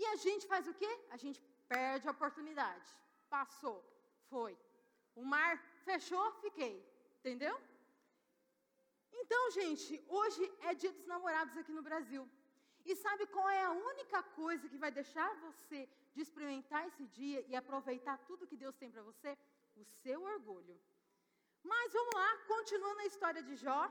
[0.00, 0.92] E a gente faz o quê?
[1.16, 1.40] A gente
[1.74, 2.88] perde a oportunidade.
[3.36, 3.78] Passou,
[4.30, 4.52] foi.
[5.14, 5.52] O mar
[5.88, 6.74] fechou, fiquei.
[7.18, 7.54] Entendeu?
[9.20, 12.22] Então, gente, hoje é dia dos namorados aqui no Brasil.
[12.90, 17.44] E sabe qual é a única coisa que vai deixar você de experimentar esse dia
[17.48, 19.36] e aproveitar tudo que Deus tem para você?
[19.76, 20.76] O seu orgulho.
[21.64, 23.82] Mas vamos lá, continuando a história de Jó.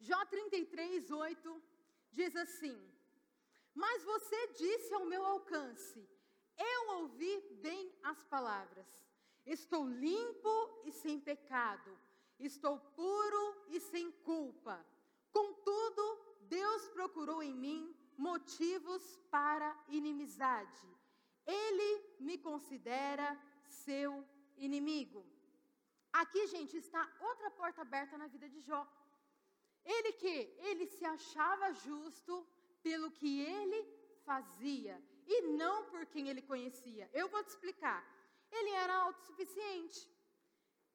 [0.00, 1.62] Jó 33, 8
[2.10, 2.76] diz assim:
[3.74, 6.08] Mas você disse ao meu alcance,
[6.56, 7.34] eu ouvi
[7.66, 8.86] bem as palavras.
[9.44, 11.90] Estou limpo e sem pecado.
[12.38, 14.84] Estou puro e sem culpa.
[15.30, 16.17] Contudo,
[16.56, 17.80] Deus procurou em mim
[18.30, 20.86] motivos para inimizade.
[21.46, 21.90] Ele
[22.26, 23.26] me considera
[23.84, 24.12] seu
[24.66, 25.20] inimigo.
[26.12, 28.82] Aqui, gente, está outra porta aberta na vida de Jó.
[29.84, 30.36] Ele que
[30.68, 32.34] ele se achava justo
[32.82, 33.80] pelo que ele
[34.24, 34.94] fazia
[35.26, 37.08] e não por quem ele conhecia.
[37.12, 38.00] Eu vou te explicar.
[38.50, 40.00] Ele era autossuficiente.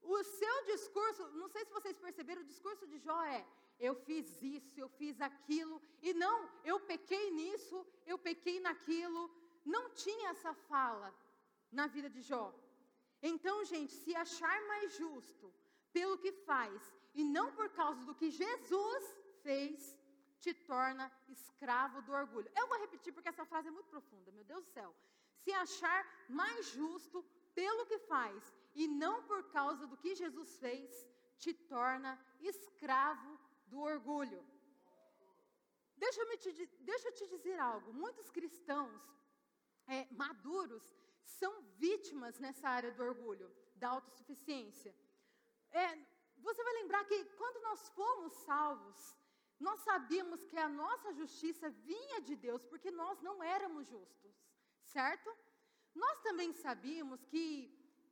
[0.01, 3.45] O seu discurso, não sei se vocês perceberam, o discurso de Jó é:
[3.79, 9.29] eu fiz isso, eu fiz aquilo, e não, eu pequei nisso, eu pequei naquilo.
[9.65, 11.13] Não tinha essa fala
[11.71, 12.53] na vida de Jó.
[13.21, 15.53] Então, gente, se achar mais justo
[15.91, 16.81] pelo que faz
[17.13, 19.03] e não por causa do que Jesus
[19.41, 19.97] fez,
[20.39, 22.51] te torna escravo do orgulho.
[22.55, 24.93] Eu vou repetir porque essa frase é muito profunda, meu Deus do céu.
[25.41, 27.23] Se achar mais justo
[27.55, 31.07] pelo que faz e não por causa do que Jesus fez,
[31.37, 33.39] te torna escravo
[33.73, 34.41] do orgulho.
[36.03, 36.51] Deixa eu, te,
[36.91, 39.01] deixa eu te dizer algo: muitos cristãos
[39.95, 40.85] é, maduros
[41.39, 41.51] são
[41.85, 43.47] vítimas nessa área do orgulho,
[43.81, 44.93] da autossuficiência.
[45.83, 45.87] É,
[46.47, 48.99] você vai lembrar que quando nós fomos salvos,
[49.67, 54.35] nós sabíamos que a nossa justiça vinha de Deus, porque nós não éramos justos,
[54.95, 55.29] certo?
[56.03, 57.45] Nós também sabíamos que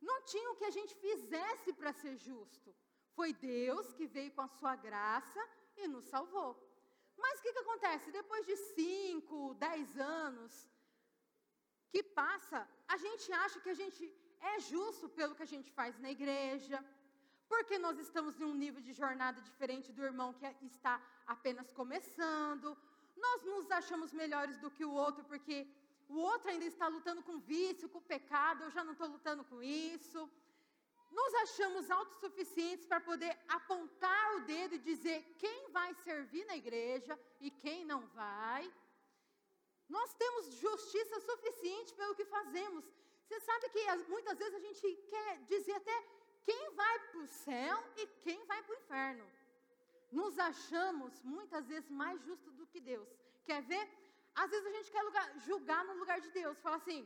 [0.10, 2.70] não tinha o que a gente fizesse para ser justo.
[3.16, 5.42] Foi Deus que veio com a sua graça
[5.78, 6.52] e nos salvou.
[7.24, 8.12] Mas o que, que acontece?
[8.12, 10.54] Depois de 5, 10 anos
[11.92, 14.04] que passa, a gente acha que a gente
[14.54, 16.78] é justo pelo que a gente faz na igreja,
[17.52, 20.96] porque nós estamos em um nível de jornada diferente do irmão que está
[21.28, 22.78] apenas começando.
[23.26, 25.58] Nós nos achamos melhores do que o outro porque
[26.08, 29.62] o outro ainda está lutando com vício, com pecado, eu já não estou lutando com
[29.64, 30.30] isso.
[31.20, 37.20] Nos achamos autossuficientes para poder apontar o dedo e dizer quem vai servir na igreja
[37.40, 38.64] e quem não vai.
[39.90, 42.86] Nós temos justiça suficiente pelo que fazemos.
[43.26, 45.98] Você sabe que muitas vezes a gente quer dizer até
[46.44, 49.26] quem vai para o céu e quem vai para o inferno.
[50.12, 53.10] Nos achamos muitas vezes mais justos do que Deus.
[53.46, 53.86] Quer ver?
[54.36, 56.58] Às vezes a gente quer lugar, julgar no lugar de Deus.
[56.60, 57.02] Fala assim: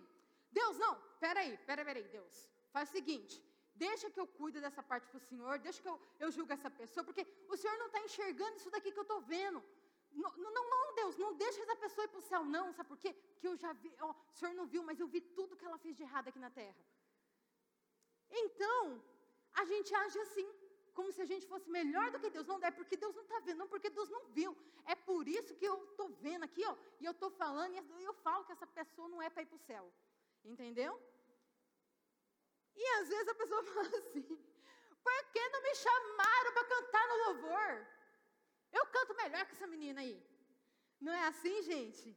[0.51, 2.49] Deus, não, peraí, peraí, peraí, Deus.
[2.71, 3.43] Faz o seguinte:
[3.75, 6.69] deixa que eu cuide dessa parte para o Senhor, deixa que eu, eu julgue essa
[6.69, 9.61] pessoa, porque o Senhor não está enxergando isso daqui que eu estou vendo.
[10.11, 12.97] Não, não, não, Deus, não deixa essa pessoa ir para o céu, não, sabe por
[12.97, 13.13] quê?
[13.33, 15.77] Porque eu já vi, ó, o Senhor não viu, mas eu vi tudo que ela
[15.77, 16.75] fez de errado aqui na terra.
[18.29, 19.01] Então,
[19.53, 20.47] a gente age assim
[20.93, 22.47] como se a gente fosse melhor do que Deus.
[22.47, 24.55] Não é porque Deus não está vendo, não porque Deus não viu.
[24.85, 28.13] É por isso que eu estou vendo aqui, ó, e eu estou falando, e eu
[28.13, 29.91] falo que essa pessoa não é para ir para o céu.
[30.45, 30.93] Entendeu?
[32.75, 34.23] E às vezes a pessoa fala assim:
[35.03, 37.87] por que não me chamaram para cantar no louvor?
[38.71, 40.21] Eu canto melhor que essa menina aí.
[40.99, 42.15] Não é assim, gente?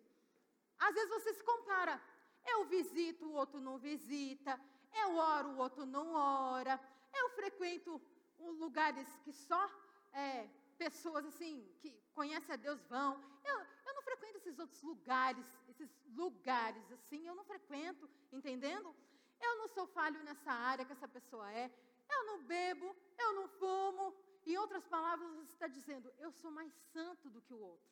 [0.78, 2.00] Às vezes você se compara.
[2.44, 4.58] Eu visito, o outro não visita.
[5.02, 6.80] Eu oro, o outro não ora.
[7.12, 8.00] Eu frequento
[8.38, 9.70] lugares que só
[10.12, 13.22] é, pessoas assim que conhecem a Deus vão.
[13.44, 18.94] Eu, eu não frequento esses outros lugares, esses lugares assim, eu não frequento, entendendo?
[19.40, 21.70] Eu não sou falho nessa área que essa pessoa é.
[22.10, 24.14] Eu não bebo, eu não fumo.
[24.46, 27.88] Em outras palavras, você está dizendo, eu sou mais santo do que o outro.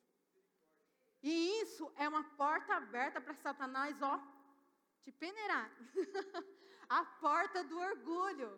[1.21, 4.19] E isso é uma porta aberta para Satanás, ó,
[5.03, 5.69] te peneirar.
[6.89, 8.49] a porta do orgulho.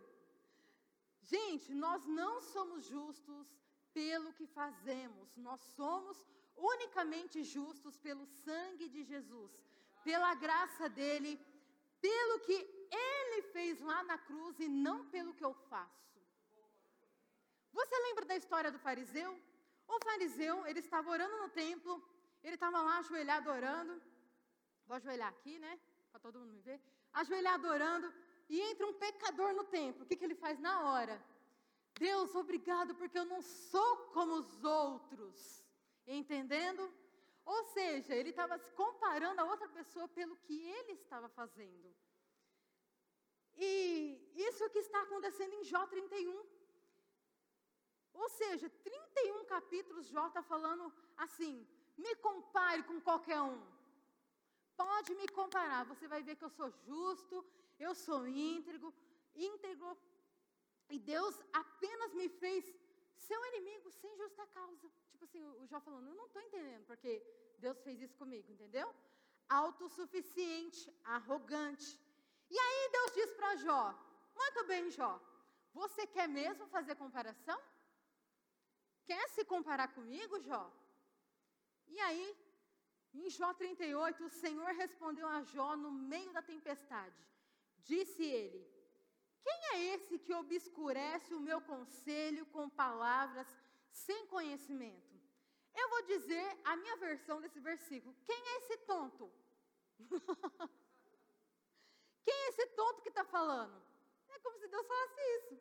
[1.22, 3.48] Gente, nós não somos justos
[3.94, 6.26] pelo que fazemos, nós somos
[6.56, 9.52] unicamente justos pelo sangue de Jesus,
[10.04, 11.40] pela graça dele,
[12.02, 12.58] pelo que
[12.92, 16.20] ele fez lá na cruz e não pelo que eu faço.
[17.72, 19.40] Você lembra da história do fariseu?
[19.88, 22.04] O fariseu, ele estava orando no templo,
[22.44, 24.02] ele estava lá ajoelhado orando.
[24.88, 25.80] Vou ajoelhar aqui, né?
[26.12, 26.82] Para todo mundo me ver.
[27.14, 28.14] Ajoelhado orando
[28.50, 30.04] e entra um pecador no templo.
[30.04, 31.24] O que, que ele faz na hora?
[32.00, 35.64] Deus, obrigado, porque eu não sou como os outros.
[36.08, 36.92] Entendendo?
[37.54, 41.88] Ou seja, ele estava se comparando a outra pessoa pelo que ele estava fazendo.
[43.58, 43.72] E
[44.48, 46.46] isso que está acontecendo em Jó 31.
[48.22, 50.94] Ou seja, 31 capítulos Jó está falando
[51.26, 51.56] assim:
[51.98, 53.60] Me compare com qualquer um.
[54.84, 57.44] Pode me comparar, você vai ver que eu sou justo,
[57.80, 58.94] eu sou íntegro,
[59.36, 59.98] íntegro,
[60.88, 62.64] e Deus apenas me fez
[63.28, 64.88] seu inimigo sem justa causa.
[65.20, 67.12] Tipo assim, o Jó falando, eu não estou entendendo porque
[67.58, 68.88] Deus fez isso comigo, entendeu?
[69.50, 72.00] Autossuficiente, arrogante.
[72.50, 73.82] E aí Deus diz para Jó:
[74.34, 75.20] Muito bem, Jó,
[75.74, 77.60] você quer mesmo fazer comparação?
[79.04, 80.64] Quer se comparar comigo, Jó?
[81.90, 82.26] E aí,
[83.14, 87.22] em Jó 38, o Senhor respondeu a Jó no meio da tempestade.
[87.92, 88.62] Disse ele:
[89.44, 93.50] Quem é esse que obscurece o meu conselho com palavras
[93.92, 95.09] sem conhecimento?
[95.82, 98.16] Eu vou dizer a minha versão desse versículo.
[98.30, 99.32] Quem é esse tonto?
[102.26, 103.76] Quem é esse tonto que está falando?
[104.30, 105.56] É como se Deus falasse isso.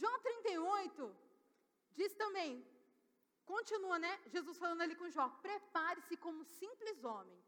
[0.00, 1.16] João 38
[1.98, 2.50] diz também,
[3.44, 4.12] continua, né?
[4.34, 7.38] Jesus falando ali com Jó: prepare-se como simples homem.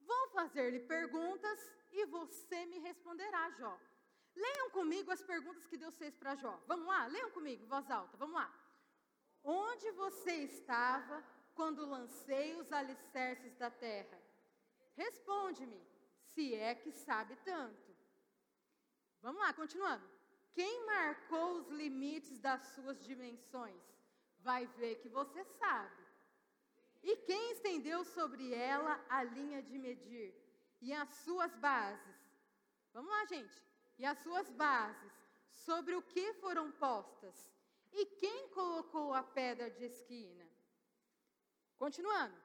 [0.00, 1.58] Vou fazer-lhe perguntas
[1.92, 3.74] e você me responderá, Jó.
[4.34, 6.54] Leiam comigo as perguntas que Deus fez para Jó.
[6.66, 8.48] Vamos lá, leiam comigo, voz alta, vamos lá.
[9.44, 11.22] Onde você estava
[11.54, 14.18] quando lancei os alicerces da terra?
[14.96, 15.80] Responde-me,
[16.20, 17.92] se é que sabe tanto.
[19.20, 20.04] Vamos lá, continuando.
[20.52, 23.82] Quem marcou os limites das suas dimensões?
[24.40, 26.02] Vai ver que você sabe.
[27.02, 30.34] E quem estendeu sobre ela a linha de medir?
[30.80, 32.16] E as suas bases?
[32.92, 33.62] Vamos lá, gente.
[33.98, 35.12] E as suas bases?
[35.50, 37.50] Sobre o que foram postas?
[37.92, 40.51] E quem colocou a pedra de esquina?
[41.82, 42.36] Continuando.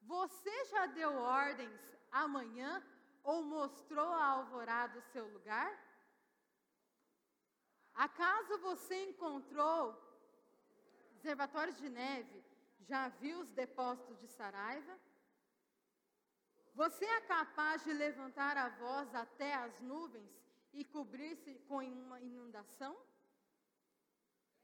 [0.00, 2.82] Você já deu ordens amanhã
[3.22, 5.70] ou mostrou a alvorada o seu lugar?
[7.92, 9.78] Acaso você encontrou
[11.16, 12.42] reservatórios de neve?
[12.88, 14.98] Já viu os depósitos de Saraiva?
[16.72, 20.32] Você é capaz de levantar a voz até as nuvens
[20.72, 22.96] e cobrir-se com uma inundação?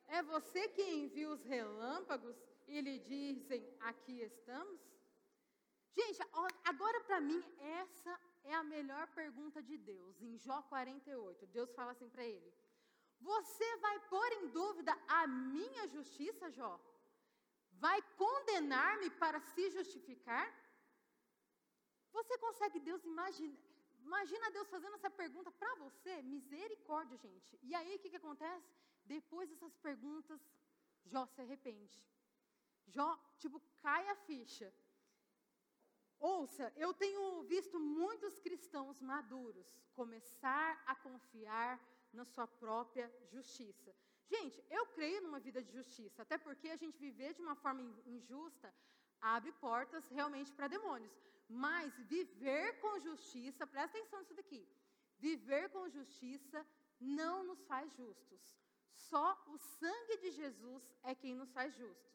[0.06, 4.80] É você que envia os relâmpagos e lhe dizem: Aqui estamos?
[5.98, 6.20] Gente,
[6.70, 7.40] agora para mim,
[7.80, 8.12] essa
[8.44, 10.20] é a melhor pergunta de Deus.
[10.28, 12.50] Em Jó 48, Deus fala assim para ele:
[13.20, 16.72] Você vai pôr em dúvida a minha justiça, Jó?
[17.84, 20.46] Vai condenar-me para se justificar?
[22.16, 23.56] Você consegue Deus imagina,
[24.08, 26.14] imagina Deus fazendo essa pergunta para você?
[26.22, 27.58] Misericórdia, gente.
[27.62, 28.72] E aí o que, que acontece?
[29.04, 30.40] Depois dessas perguntas,
[31.04, 31.98] Jó se arrepende.
[32.86, 34.72] Jó, tipo, cai a ficha.
[36.18, 41.80] Ouça, eu tenho visto muitos cristãos maduros começar a confiar
[42.12, 43.94] na sua própria justiça.
[44.26, 47.82] Gente, eu creio numa vida de justiça, até porque a gente viver de uma forma
[48.06, 48.72] injusta
[49.20, 51.12] abre portas realmente para demônios.
[51.48, 54.66] Mas viver com justiça, presta atenção nisso daqui.
[55.18, 56.66] Viver com justiça
[57.00, 58.40] não nos faz justos.
[58.94, 62.11] Só o sangue de Jesus é quem nos faz justos.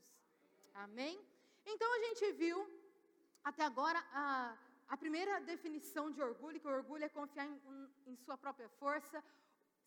[0.86, 1.20] Amém?
[1.66, 2.58] Então a gente viu
[3.44, 4.56] até agora, a,
[4.90, 7.60] a primeira definição de orgulho, que o orgulho é confiar em,
[8.06, 9.24] em, sua própria força.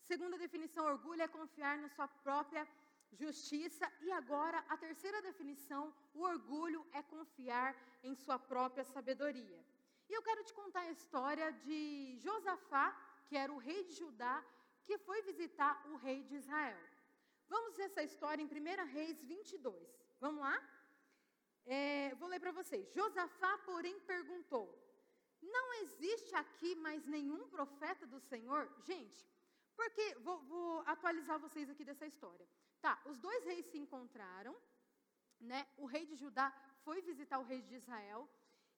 [0.03, 2.67] Segunda definição, orgulho é confiar na sua própria
[3.11, 3.89] justiça.
[4.01, 7.73] E agora, a terceira definição, o orgulho é confiar
[8.03, 9.59] em sua própria sabedoria.
[10.09, 12.87] E eu quero te contar a história de Josafá,
[13.27, 14.43] que era o rei de Judá,
[14.83, 16.83] que foi visitar o rei de Israel.
[17.47, 20.01] Vamos ver essa história em 1 Reis 22.
[20.19, 20.55] Vamos lá?
[21.65, 22.91] É, vou ler para vocês.
[22.93, 24.65] Josafá, porém, perguntou:
[25.41, 28.69] Não existe aqui mais nenhum profeta do Senhor?
[28.83, 29.25] Gente,
[29.75, 32.47] porque vou, vou atualizar vocês aqui dessa história.
[32.81, 34.55] Tá, os dois reis se encontraram,
[35.39, 35.67] né?
[35.77, 36.51] O rei de Judá
[36.83, 38.27] foi visitar o rei de Israel.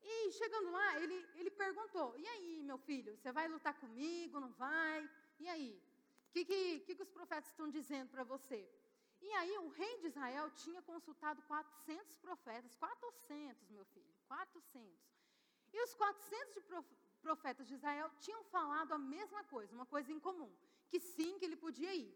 [0.02, 4.40] E chegando lá, ele, ele perguntou: E aí, meu filho, você vai lutar comigo?
[4.40, 5.10] Não vai?
[5.40, 5.82] E aí?
[6.28, 8.68] O que, que, que, que os profetas estão dizendo para você?
[9.28, 15.14] E aí o rei de Israel tinha consultado 400 profetas, 400, meu filho, 400.
[15.74, 16.62] E os 400 de
[17.22, 20.52] profetas de Israel tinham falado a mesma coisa, uma coisa em comum,
[20.90, 22.12] que sim, que ele podia ir.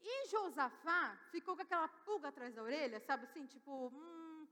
[0.00, 4.48] E Josafá ficou com aquela pulga atrás da orelha, sabe assim, tipo, hum,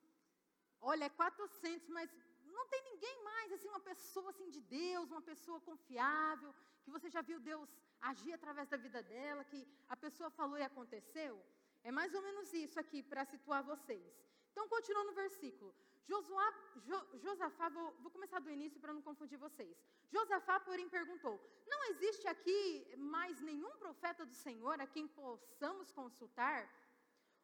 [0.80, 2.10] olha, é 400, mas
[2.44, 6.54] não tem ninguém mais, assim, uma pessoa assim de Deus, uma pessoa confiável,
[6.84, 7.68] que você já viu Deus
[8.00, 11.34] agir através da vida dela, que a pessoa falou e aconteceu.
[11.82, 14.12] É mais ou menos isso aqui para situar vocês.
[14.50, 15.74] Então, continuando no versículo.
[16.10, 19.76] Jo, Josafá, vou, vou começar do início para não confundir vocês.
[20.10, 26.68] Josafá, porém, perguntou: Não existe aqui mais nenhum profeta do Senhor a quem possamos consultar?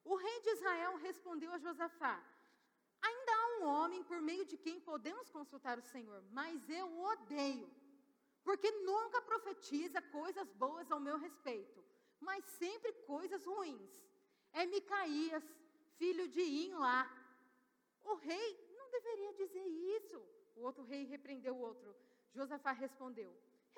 [0.04, 2.14] O rei de Israel respondeu a Josafá:
[3.00, 7.04] Ainda há um homem por meio de quem podemos consultar o Senhor, mas eu o
[7.12, 7.70] odeio,
[8.42, 11.84] porque nunca profetiza coisas boas ao meu respeito,
[12.20, 13.92] mas sempre coisas ruins.
[14.60, 15.44] É Micaías,
[16.00, 17.00] filho de Inlá.
[18.10, 18.48] O rei
[18.78, 20.18] não deveria dizer isso.
[20.56, 21.90] O outro rei repreendeu o outro.
[22.38, 23.30] Josafá respondeu.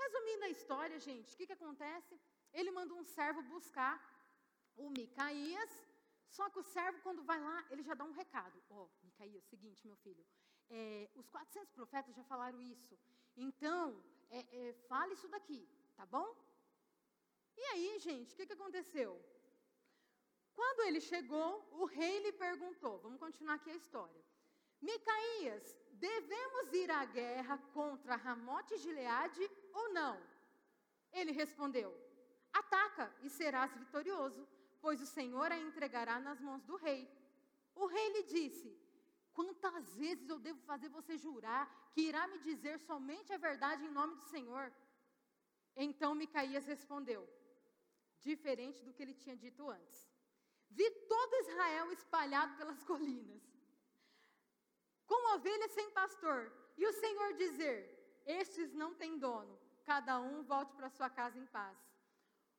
[0.03, 2.15] Resumindo a história, gente, o que, que acontece?
[2.53, 3.97] Ele manda um servo buscar
[4.77, 5.73] o Micaías,
[6.37, 8.63] só que o servo, quando vai lá, ele já dá um recado.
[8.71, 10.25] Ó, oh, Micaías, seguinte, meu filho,
[10.71, 12.97] é, os 400 profetas já falaram isso.
[13.37, 14.01] Então,
[14.31, 15.61] é, é, fale isso daqui,
[15.97, 16.29] tá bom?
[17.57, 19.11] E aí, gente, o que, que aconteceu?
[20.59, 21.51] Quando ele chegou,
[21.81, 24.23] o rei lhe perguntou, vamos continuar aqui a história.
[24.81, 30.15] Micaías, devemos ir à guerra contra Ramote Gileade ou não?
[31.13, 31.91] Ele respondeu,
[32.53, 34.47] ataca e serás vitorioso
[34.81, 37.09] pois o Senhor a entregará nas mãos do rei.
[37.75, 38.69] O rei lhe disse:
[39.33, 43.91] Quantas vezes eu devo fazer você jurar que irá me dizer somente a verdade em
[43.91, 44.73] nome do Senhor?
[45.77, 47.29] Então Micaías respondeu,
[48.21, 50.08] diferente do que ele tinha dito antes:
[50.71, 53.43] Vi todo Israel espalhado pelas colinas,
[55.07, 60.75] como ovelhas sem pastor, e o Senhor dizer: Estes não têm dono, cada um volte
[60.75, 61.79] para sua casa em paz.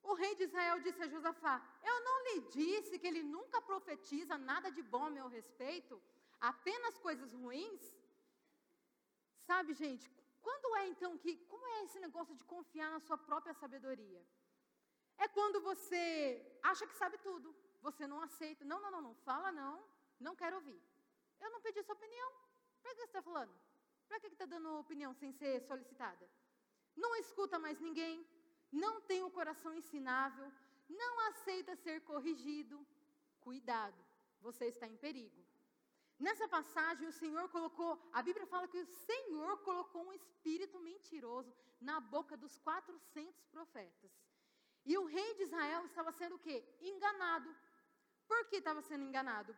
[0.01, 4.37] O rei de Israel disse a Josafá: Eu não lhe disse que ele nunca profetiza
[4.37, 6.01] nada de bom a meu respeito,
[6.39, 7.83] apenas coisas ruins?
[9.49, 10.09] Sabe, gente,
[10.41, 11.35] quando é então que.
[11.51, 14.21] Como é esse negócio de confiar na sua própria sabedoria?
[15.17, 18.63] É quando você acha que sabe tudo, você não aceita.
[18.65, 19.83] Não, não, não, não, fala não,
[20.19, 20.81] não quero ouvir.
[21.39, 22.31] Eu não pedi sua opinião.
[22.81, 23.53] Para que você está falando?
[24.07, 26.29] Para que está dando opinião sem ser solicitada?
[26.95, 28.25] Não escuta mais ninguém,
[28.71, 30.51] não tem um coração ensinável,
[30.89, 32.85] não aceita ser corrigido,
[33.39, 33.99] cuidado,
[34.41, 35.45] você está em perigo.
[36.19, 41.53] Nessa passagem, o Senhor colocou, a Bíblia fala que o Senhor colocou um espírito mentiroso
[41.79, 44.11] na boca dos 400 profetas.
[44.85, 46.57] E o rei de Israel estava sendo o quê?
[46.81, 47.55] Enganado.
[48.29, 49.51] Por que estava sendo enganado?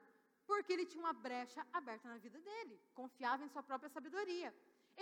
[0.50, 4.50] Porque ele tinha uma brecha aberta na vida dele, confiava em sua própria sabedoria.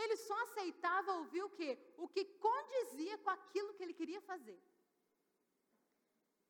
[0.02, 1.72] Ele só aceitava ouvir o quê?
[2.04, 4.60] O que condizia com aquilo que ele queria fazer.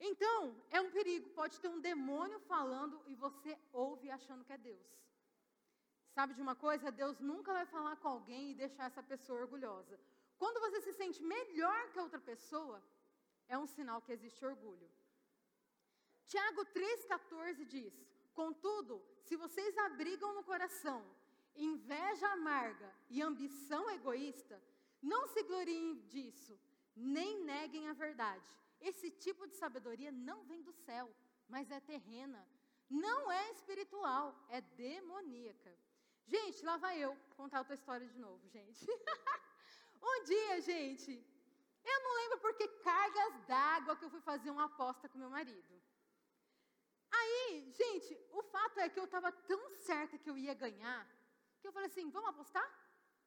[0.10, 0.38] Então,
[0.70, 4.88] é um perigo, pode ter um demônio falando e você ouve achando que é Deus.
[6.18, 6.98] Sabe de uma coisa?
[7.02, 10.00] Deus nunca vai falar com alguém e deixar essa pessoa orgulhosa.
[10.42, 12.82] Quando você se sente melhor que outra pessoa,
[13.54, 14.90] é um sinal que existe orgulho.
[16.32, 17.94] Tiago 3,14 diz:
[18.34, 21.00] Contudo, se vocês abrigam no coração
[21.56, 24.62] inveja amarga e ambição egoísta,
[25.02, 26.58] não se gloriem disso,
[26.96, 28.50] nem neguem a verdade.
[28.80, 31.10] Esse tipo de sabedoria não vem do céu,
[31.48, 32.48] mas é terrena.
[32.90, 35.76] Não é espiritual, é demoníaca.
[36.26, 38.86] Gente, lá vai eu contar outra história de novo, gente.
[40.02, 41.12] um dia, gente,
[41.84, 45.30] eu não lembro por que cargas d'água que eu fui fazer uma aposta com meu
[45.30, 45.79] marido.
[47.12, 51.08] Aí, gente, o fato é que eu estava tão certa que eu ia ganhar,
[51.60, 52.68] que eu falei assim: vamos apostar?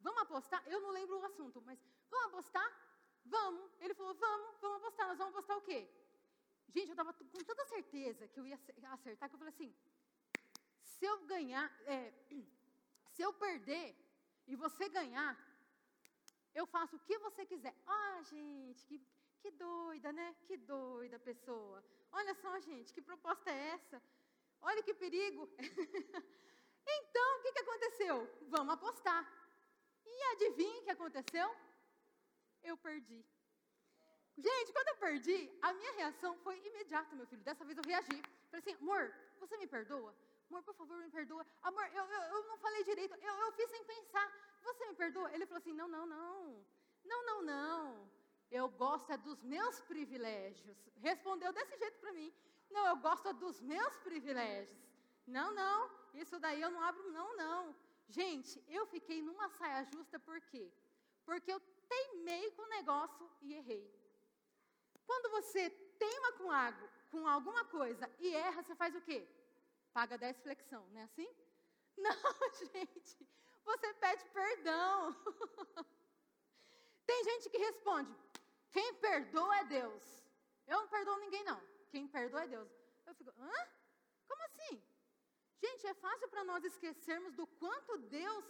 [0.00, 0.62] Vamos apostar?
[0.66, 1.78] Eu não lembro o assunto, mas
[2.10, 2.68] vamos apostar?
[3.24, 3.70] Vamos.
[3.80, 5.08] Ele falou: vamos, vamos apostar.
[5.08, 5.88] Nós vamos apostar o quê?
[6.68, 8.58] Gente, eu estava com tanta certeza que eu ia
[8.92, 9.74] acertar que eu falei assim:
[10.82, 12.12] se eu ganhar, é,
[13.12, 13.96] se eu perder
[14.46, 15.36] e você ganhar,
[16.54, 17.74] eu faço o que você quiser.
[17.86, 19.00] Ah, gente, que,
[19.42, 20.28] que doida, né?
[20.46, 21.84] Que doida pessoa.
[22.12, 24.00] Olha só, gente, que proposta é essa?
[24.60, 25.48] Olha que perigo.
[26.84, 28.14] Então, o que, que aconteceu?
[28.48, 29.22] Vamos apostar.
[30.04, 31.48] E adivinha o que aconteceu?
[32.60, 33.24] Eu perdi.
[34.36, 37.44] Gente, quando eu perdi, a minha reação foi imediata, meu filho.
[37.44, 38.20] Dessa vez eu reagi.
[38.50, 40.12] Falei assim, amor, você me perdoa?
[40.50, 41.46] Amor, por favor, me perdoa.
[41.62, 44.26] Amor, eu, eu, eu não falei direito, eu, eu fiz sem pensar.
[44.64, 45.32] Você me perdoa?
[45.32, 46.66] Ele falou assim, não, não, não.
[47.04, 48.10] Não, não, não.
[48.58, 50.78] Eu gosto é dos meus privilégios.
[51.08, 52.30] Respondeu desse jeito para mim.
[52.70, 54.78] Não, eu gosto é dos meus privilégios.
[55.26, 55.78] Não, não,
[56.22, 57.74] isso daí eu não abro, não, não.
[58.08, 60.70] Gente, eu fiquei numa saia justa por quê?
[61.24, 63.84] Porque eu teimei com o negócio e errei.
[65.06, 69.26] Quando você teima com algo, com alguma coisa e erra, você faz o quê?
[69.94, 71.28] Paga 10 flexão, não é assim?
[71.96, 72.16] Não,
[72.72, 73.28] gente.
[73.64, 75.14] Você pede perdão.
[77.06, 78.14] Tem gente que responde:
[78.76, 80.04] quem perdoa é Deus.
[80.66, 81.60] Eu não perdoo ninguém, não.
[81.90, 82.70] Quem perdoa é Deus.
[83.06, 83.58] Eu fico, hã?
[84.28, 84.82] Como assim?
[85.64, 88.44] Gente, é fácil para nós esquecermos do quanto Deus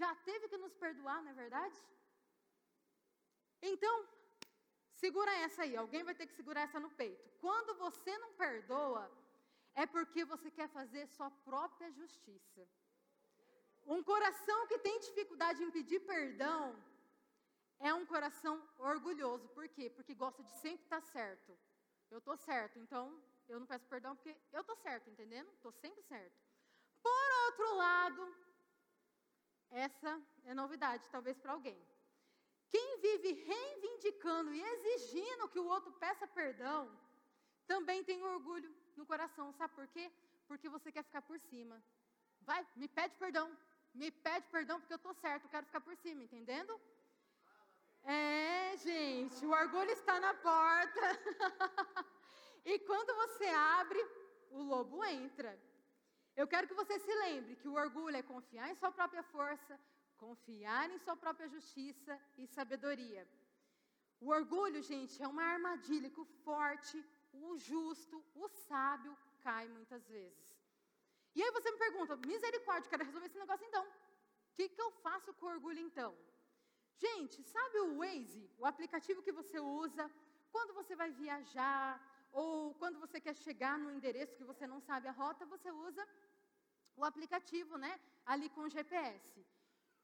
[0.00, 1.76] já teve que nos perdoar, não é verdade?
[3.62, 3.94] Então,
[5.02, 7.30] segura essa aí, alguém vai ter que segurar essa no peito.
[7.44, 9.04] Quando você não perdoa,
[9.74, 12.66] é porque você quer fazer sua própria justiça.
[13.86, 16.62] Um coração que tem dificuldade em pedir perdão
[17.80, 19.48] é um coração orgulhoso.
[19.48, 19.90] Por quê?
[19.90, 21.58] Porque gosta de sempre estar certo.
[22.10, 25.50] Eu estou certo, então eu não peço perdão porque eu estou certo, entendendo?
[25.52, 26.38] Estou sempre certo.
[27.02, 28.34] Por outro lado,
[29.70, 31.80] essa é novidade, talvez para alguém.
[32.68, 36.90] Quem vive reivindicando e exigindo que o outro peça perdão,
[37.66, 39.52] também tem orgulho no coração.
[39.52, 40.12] Sabe por quê?
[40.46, 41.82] Porque você quer ficar por cima.
[42.42, 43.56] Vai, me pede perdão.
[43.92, 46.80] Me pede perdão porque eu estou certo, eu quero ficar por cima, entendendo?
[48.04, 51.00] É, gente, o orgulho está na porta.
[52.64, 54.00] e quando você abre,
[54.50, 55.58] o lobo entra.
[56.36, 59.78] Eu quero que você se lembre que o orgulho é confiar em sua própria força,
[60.16, 63.26] confiar em sua própria justiça e sabedoria.
[64.20, 70.06] O orgulho, gente, é uma armadilha que o forte, o justo, o sábio cai muitas
[70.08, 70.50] vezes.
[71.34, 73.84] E aí você me pergunta, misericórdia, quero resolver esse negócio então.
[73.84, 76.16] O que, que eu faço com o orgulho então?
[77.04, 80.04] Gente, sabe o Waze, o aplicativo que você usa
[80.54, 81.88] quando você vai viajar
[82.30, 86.06] ou quando você quer chegar no endereço que você não sabe a rota, você usa
[86.94, 87.92] o aplicativo, né,
[88.26, 89.46] ali com o GPS.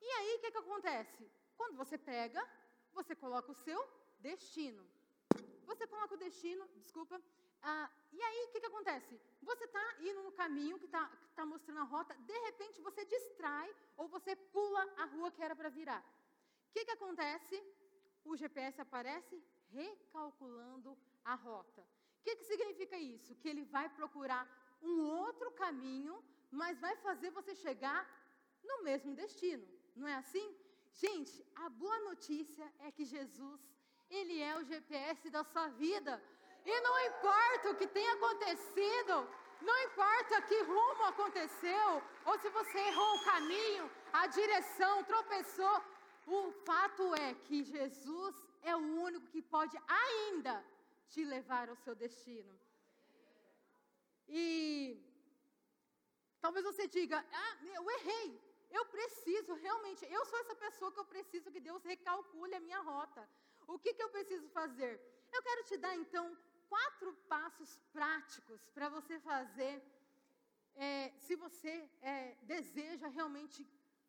[0.00, 1.30] E aí o que, que acontece?
[1.58, 2.42] Quando você pega,
[2.94, 3.80] você coloca o seu
[4.18, 4.82] destino.
[5.66, 7.20] Você coloca o destino, desculpa.
[7.62, 9.20] Ah, e aí o que, que acontece?
[9.42, 13.68] Você está indo no caminho que está tá mostrando a rota, de repente você distrai
[13.98, 16.02] ou você pula a rua que era para virar
[16.72, 17.56] que, que acontece?
[18.24, 19.42] O GPS aparece
[19.72, 21.82] recalculando a rota.
[21.82, 23.34] O que, que significa isso?
[23.36, 24.44] Que ele vai procurar
[24.82, 28.00] um outro caminho, mas vai fazer você chegar
[28.64, 29.66] no mesmo destino.
[29.94, 30.46] Não é assim?
[30.92, 33.60] Gente, a boa notícia é que Jesus,
[34.10, 36.22] ele é o GPS da sua vida.
[36.64, 39.14] E não importa o que tenha acontecido,
[39.60, 45.76] não importa que rumo aconteceu, ou se você errou o caminho, a direção, tropeçou,
[46.26, 50.54] o fato é que Jesus é o único que pode ainda
[51.08, 52.52] te levar ao seu destino.
[54.28, 55.00] E
[56.40, 58.28] talvez você diga: Ah, eu errei.
[58.70, 62.80] Eu preciso realmente, eu sou essa pessoa que eu preciso que Deus recalcule a minha
[62.80, 63.22] rota.
[63.66, 65.00] O que, que eu preciso fazer?
[65.32, 66.36] Eu quero te dar então
[66.68, 69.82] quatro passos práticos para você fazer,
[70.74, 73.64] é, se você é, deseja realmente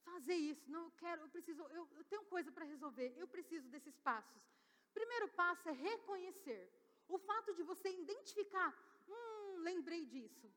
[0.07, 0.65] fazer isso.
[0.75, 3.09] Não, eu quero, eu preciso, eu, eu tenho coisa para resolver.
[3.23, 4.43] Eu preciso desses passos.
[4.99, 6.63] Primeiro passo é reconhecer.
[7.15, 8.71] O fato de você identificar,
[9.07, 10.47] hum, lembrei disso.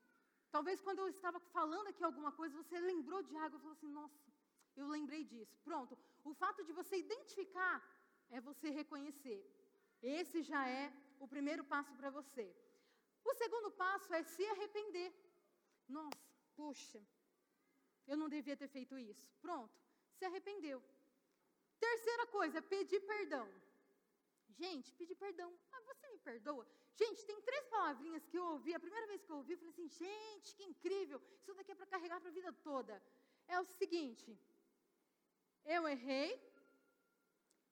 [0.55, 3.91] Talvez quando eu estava falando aqui alguma coisa, você lembrou de algo e falou assim,
[3.99, 4.31] nossa,
[4.75, 5.55] eu lembrei disso.
[5.69, 5.97] Pronto.
[6.29, 7.75] O fato de você identificar
[8.29, 9.39] é você reconhecer.
[10.01, 10.85] Esse já é
[11.19, 12.45] o primeiro passo para você.
[13.23, 15.09] O segundo passo é se arrepender.
[15.87, 16.19] Nossa,
[16.55, 17.01] puxa,
[18.11, 19.25] eu não devia ter feito isso.
[19.45, 19.75] Pronto,
[20.17, 20.79] se arrependeu.
[21.87, 23.45] Terceira coisa, pedir perdão.
[24.61, 25.49] Gente, pedir perdão.
[25.73, 26.65] Ah, você me perdoa?
[27.01, 28.71] Gente, tem três palavrinhas que eu ouvi.
[28.75, 31.19] A primeira vez que eu ouvi, eu falei assim: gente, que incrível.
[31.39, 33.01] Isso daqui é para carregar para a vida toda.
[33.47, 34.29] É o seguinte:
[35.77, 36.29] eu errei,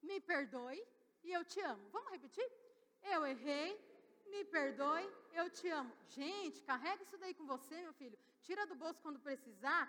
[0.09, 0.81] me perdoe
[1.27, 1.85] e eu te amo.
[1.95, 2.49] Vamos repetir?
[3.13, 3.69] Eu errei,
[4.33, 5.93] me perdoe, eu te amo.
[6.19, 8.17] Gente, carrega isso daí com você, meu filho.
[8.47, 9.83] Tira do bolso quando precisar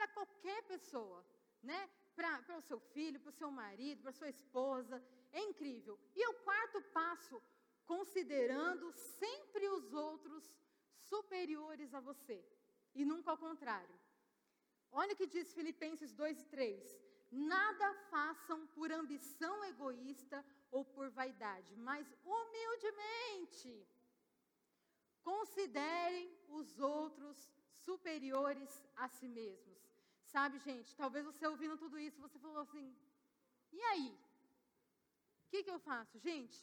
[0.00, 1.20] para qualquer pessoa,
[1.62, 1.80] né?
[2.16, 4.96] Para o seu filho, para o seu marido, para sua esposa.
[5.30, 5.98] É incrível.
[6.20, 7.36] E o quarto passo,
[7.92, 8.86] considerando
[9.20, 10.42] sempre os outros
[11.12, 12.38] superiores a você,
[12.94, 13.96] e nunca ao contrário.
[14.90, 16.98] Olha o que diz Filipenses 2 e 3.
[17.30, 23.72] Nada façam por ambição egoísta ou por vaidade, mas humildemente
[25.22, 27.36] considerem os outros
[27.86, 29.69] superiores a si mesmos.
[30.34, 32.86] Sabe, gente, talvez você ouvindo tudo isso, você falou assim:
[33.72, 34.08] e aí?
[35.44, 36.18] O que, que eu faço?
[36.18, 36.56] Gente,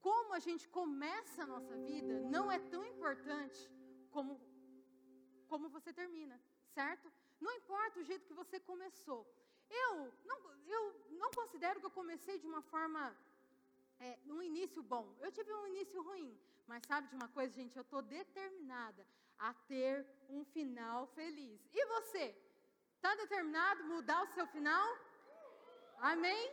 [0.00, 3.60] como a gente começa a nossa vida não é tão importante
[4.10, 4.40] como,
[5.48, 6.40] como você termina,
[6.78, 7.10] certo?
[7.40, 9.22] Não importa o jeito que você começou.
[9.68, 10.38] Eu não,
[10.76, 10.82] eu
[11.22, 13.02] não considero que eu comecei de uma forma,
[13.98, 15.06] é, um início bom.
[15.20, 17.76] Eu tive um início ruim, mas sabe de uma coisa, gente?
[17.76, 19.04] Eu estou determinada
[19.36, 21.60] a ter um final feliz.
[21.72, 22.43] E você?
[23.04, 24.96] Está determinado mudar o seu final?
[25.98, 26.50] Amém?